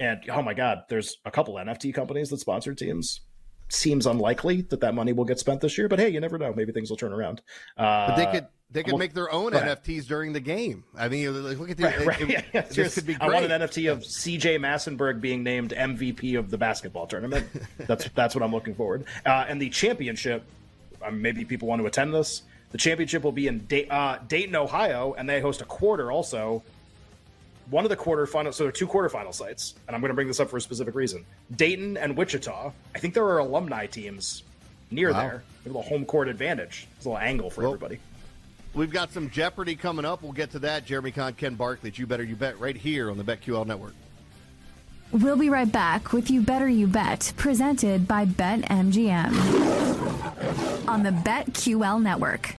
And 0.00 0.20
oh 0.30 0.40
my 0.42 0.54
god 0.54 0.84
there's 0.88 1.18
a 1.24 1.30
couple 1.30 1.54
nft 1.54 1.92
companies 1.94 2.30
that 2.30 2.38
sponsor 2.38 2.72
teams. 2.74 3.20
Seems 3.68 4.06
unlikely 4.06 4.62
that 4.70 4.80
that 4.80 4.94
money 4.94 5.12
will 5.12 5.24
get 5.24 5.38
spent 5.38 5.60
this 5.60 5.76
year 5.76 5.88
but 5.88 5.98
hey 5.98 6.08
you 6.08 6.20
never 6.20 6.38
know. 6.38 6.52
Maybe 6.54 6.72
things 6.72 6.88
will 6.90 6.96
turn 6.96 7.12
around. 7.12 7.42
Uh, 7.76 8.08
But 8.08 8.16
they 8.16 8.26
could 8.26 8.46
they 8.74 8.82
could 8.82 8.98
make 8.98 9.14
their 9.14 9.32
own. 9.32 9.52
NFTs 9.52 10.06
during 10.06 10.34
the 10.34 10.40
game. 10.40 10.84
I 10.96 11.08
mean, 11.08 11.42
like, 11.42 11.58
look 11.58 11.70
at 11.70 11.78
the 11.78 11.84
Right, 11.84 12.00
it- 12.00 12.06
right. 12.06 12.20
it- 12.20 12.44
yeah, 12.52 12.60
this 12.60 12.94
could 12.96 13.06
be 13.06 13.16
I 13.18 13.28
want 13.28 13.46
an 13.50 13.62
NFT 13.62 13.90
of 13.90 14.00
CJ 14.00 14.58
Massinburg 14.58 15.20
being 15.22 15.42
named 15.42 15.70
MVP 15.72 16.38
of 16.38 16.50
the 16.50 16.58
basketball 16.58 17.06
tournament. 17.06 17.46
That's 17.78 18.08
that's 18.14 18.34
what 18.34 18.42
I'm 18.44 18.52
looking 18.52 18.74
forward. 18.74 19.04
Uh, 19.24 19.46
and 19.48 19.62
the 19.62 19.70
championship, 19.70 20.44
um, 21.02 21.22
maybe 21.22 21.44
people 21.46 21.68
want 21.68 21.80
to 21.80 21.86
attend 21.86 22.12
this. 22.12 22.42
The 22.72 22.78
championship 22.78 23.22
will 23.22 23.32
be 23.32 23.46
in 23.46 23.64
da- 23.66 23.88
uh, 23.88 24.18
Dayton, 24.28 24.56
Ohio, 24.56 25.14
and 25.16 25.28
they 25.28 25.40
host 25.40 25.62
a 25.62 25.64
quarter 25.64 26.12
also. 26.12 26.62
One 27.70 27.84
of 27.84 27.88
the 27.90 27.96
quarterfinals, 27.96 28.54
so 28.54 28.64
there 28.64 28.68
are 28.68 28.72
two 28.72 28.86
quarterfinal 28.86 29.32
sites, 29.32 29.74
and 29.86 29.94
I'm 29.96 30.02
going 30.02 30.10
to 30.10 30.14
bring 30.14 30.26
this 30.28 30.38
up 30.38 30.50
for 30.50 30.58
a 30.58 30.60
specific 30.60 30.94
reason. 30.94 31.24
Dayton 31.56 31.96
and 31.96 32.14
Wichita. 32.14 32.72
I 32.94 32.98
think 32.98 33.14
there 33.14 33.24
are 33.24 33.38
alumni 33.38 33.86
teams 33.86 34.42
near 34.90 35.12
Wow. 35.12 35.20
there. 35.20 35.42
a 35.64 35.68
little 35.68 35.82
home 35.82 36.04
court 36.04 36.28
advantage. 36.28 36.86
It's 36.98 37.06
a 37.06 37.08
little 37.08 37.22
angle 37.24 37.48
for 37.48 37.62
Well, 37.62 37.72
everybody. 37.72 38.00
We've 38.74 38.90
got 38.90 39.12
some 39.12 39.30
Jeopardy 39.30 39.76
coming 39.76 40.04
up. 40.04 40.22
We'll 40.22 40.32
get 40.32 40.50
to 40.52 40.58
that. 40.60 40.84
Jeremy 40.84 41.12
Kahn, 41.12 41.34
Ken 41.34 41.54
Barkley, 41.54 41.92
You 41.94 42.06
Better 42.06 42.24
You 42.24 42.34
Bet, 42.34 42.58
right 42.58 42.76
here 42.76 43.10
on 43.10 43.16
the 43.18 43.24
BetQL 43.24 43.66
Network. 43.66 43.94
We'll 45.12 45.36
be 45.36 45.48
right 45.48 45.70
back 45.70 46.12
with 46.12 46.28
You 46.28 46.40
Better 46.40 46.68
You 46.68 46.88
Bet, 46.88 47.32
presented 47.36 48.08
by 48.08 48.26
BetMGM 48.26 49.30
on 50.88 51.04
the 51.04 51.10
BetQL 51.10 52.02
network. 52.02 52.50